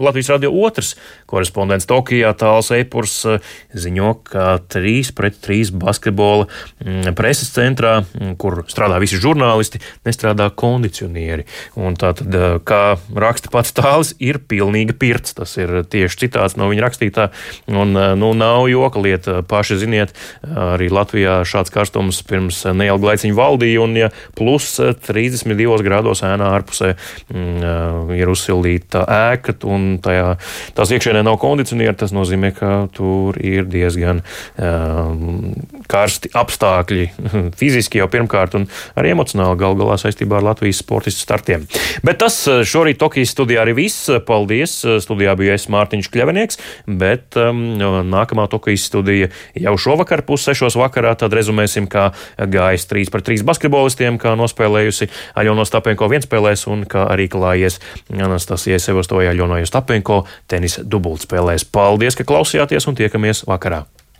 Latvijas 0.00 0.32
radio 0.34 0.52
otrs 0.64 0.89
Korespondents 1.30 1.86
Tokijā 1.86 2.32
Tāls 2.38 2.70
Eipurs 2.74 3.14
eh, 3.28 3.38
ziņo, 3.78 4.14
ka 4.26 4.46
3 4.72 5.12
pret 5.16 5.38
3 5.44 5.72
basketbola 5.80 6.46
mm, 6.48 7.14
preses 7.18 7.52
centrā, 7.54 8.00
mm, 8.02 8.34
kur 8.40 8.64
strādā 8.70 8.98
visi 9.02 9.18
žurnālisti, 9.20 9.82
nestrādā 10.06 10.50
kondicionieri. 10.50 11.46
Un 11.78 11.98
tātad, 12.00 12.34
eh, 12.34 12.58
kā 12.66 12.82
raksta 13.14 13.52
pats 13.52 13.74
Tāls, 13.76 14.12
ir 14.18 14.40
pilnīga 14.50 14.96
pirts. 14.98 15.36
Tas 15.38 15.54
ir 15.60 15.84
tieši 15.90 16.24
citāts 16.26 16.58
no 16.58 16.70
viņa 16.72 16.86
rakstītā. 16.86 17.30
Un, 17.70 17.94
eh, 17.96 18.14
nu, 18.18 18.32
nav 18.34 18.66
joka 18.70 19.02
lieta. 19.02 19.40
Paši 19.46 19.78
ziniet, 19.80 20.14
arī 20.44 20.90
Latvijā 20.90 21.40
šāds 21.46 21.72
karstums 21.72 22.20
pirms 22.26 22.62
neilga 22.74 23.12
laiciņa 23.12 23.36
valdīja, 23.36 23.82
un 23.82 23.96
ja 23.98 24.10
plus 24.38 24.66
32 24.78 25.82
grādos 25.86 26.22
ēnā 26.26 26.50
ārpusē 26.58 26.92
mm, 27.32 28.12
ir 28.18 28.30
uzsildīta 28.30 29.04
ēka, 29.06 29.54
un 29.68 29.98
tajā 30.02 30.36
tās 30.80 30.94
iekšēnē 30.96 31.20
nav 31.26 31.36
kondicionieri, 31.40 31.96
tas 32.00 32.14
nozīmē, 32.16 32.54
ka 32.56 32.70
tur 32.96 33.36
ir 33.36 33.66
diezgan 33.68 34.22
um, 34.56 35.52
karsti 35.90 36.32
apstākļi 36.36 37.06
fiziski 37.60 38.00
jau 38.00 38.08
pirmkārt 38.12 38.56
un 38.56 38.66
arī 38.98 39.12
emocionāli 39.12 39.60
gal 39.60 39.76
galā 39.76 39.98
saistībā 40.00 40.38
ar 40.38 40.48
Latvijas 40.50 40.80
sportistu 40.80 41.26
startiem. 41.26 41.66
Bet 42.06 42.22
tas 42.22 42.38
uh, 42.48 42.62
šorīt 42.64 43.00
Tokijas 43.00 43.34
studijā 43.34 43.64
arī 43.64 43.76
viss. 43.82 44.08
Paldies! 44.26 44.78
Studijā 45.04 45.34
bija 45.38 45.56
es 45.58 45.66
Mārtiņš 45.72 46.08
Kļavinieks, 46.12 46.60
bet 47.00 47.36
um, 47.40 47.60
nākamā 48.08 48.46
Tokijas 48.50 48.86
studija 48.88 49.28
jau 49.58 49.76
šovakar 49.80 50.24
pussešos 50.28 50.78
vakarā 50.80 51.12
tad 51.20 51.34
rezumēsim, 51.36 51.88
kā 51.90 52.10
gājis 52.38 52.88
3 52.90 53.12
par 53.12 53.24
3 53.26 53.44
basketbolistiem, 53.48 54.18
kā 54.22 54.32
nospēlējusi 54.38 55.10
Aļona 55.40 55.66
Stapenko 55.68 56.08
vienspēlēs 56.12 56.66
un 56.70 56.86
kā 56.88 57.04
arī 57.12 57.28
klājies 57.32 57.80
Anastasija 58.10 58.80
Sevostovai 58.82 59.28
Aļonoja 59.30 59.68
Stapenko 59.68 60.22
tenis 60.50 60.69
dubultspēlēs. 60.78 61.66
Paldies, 61.72 62.18
ka 62.18 62.26
klausījāties 62.28 62.86
un 62.90 62.98
tiekamies 63.00 63.46
vakarā! 63.48 63.84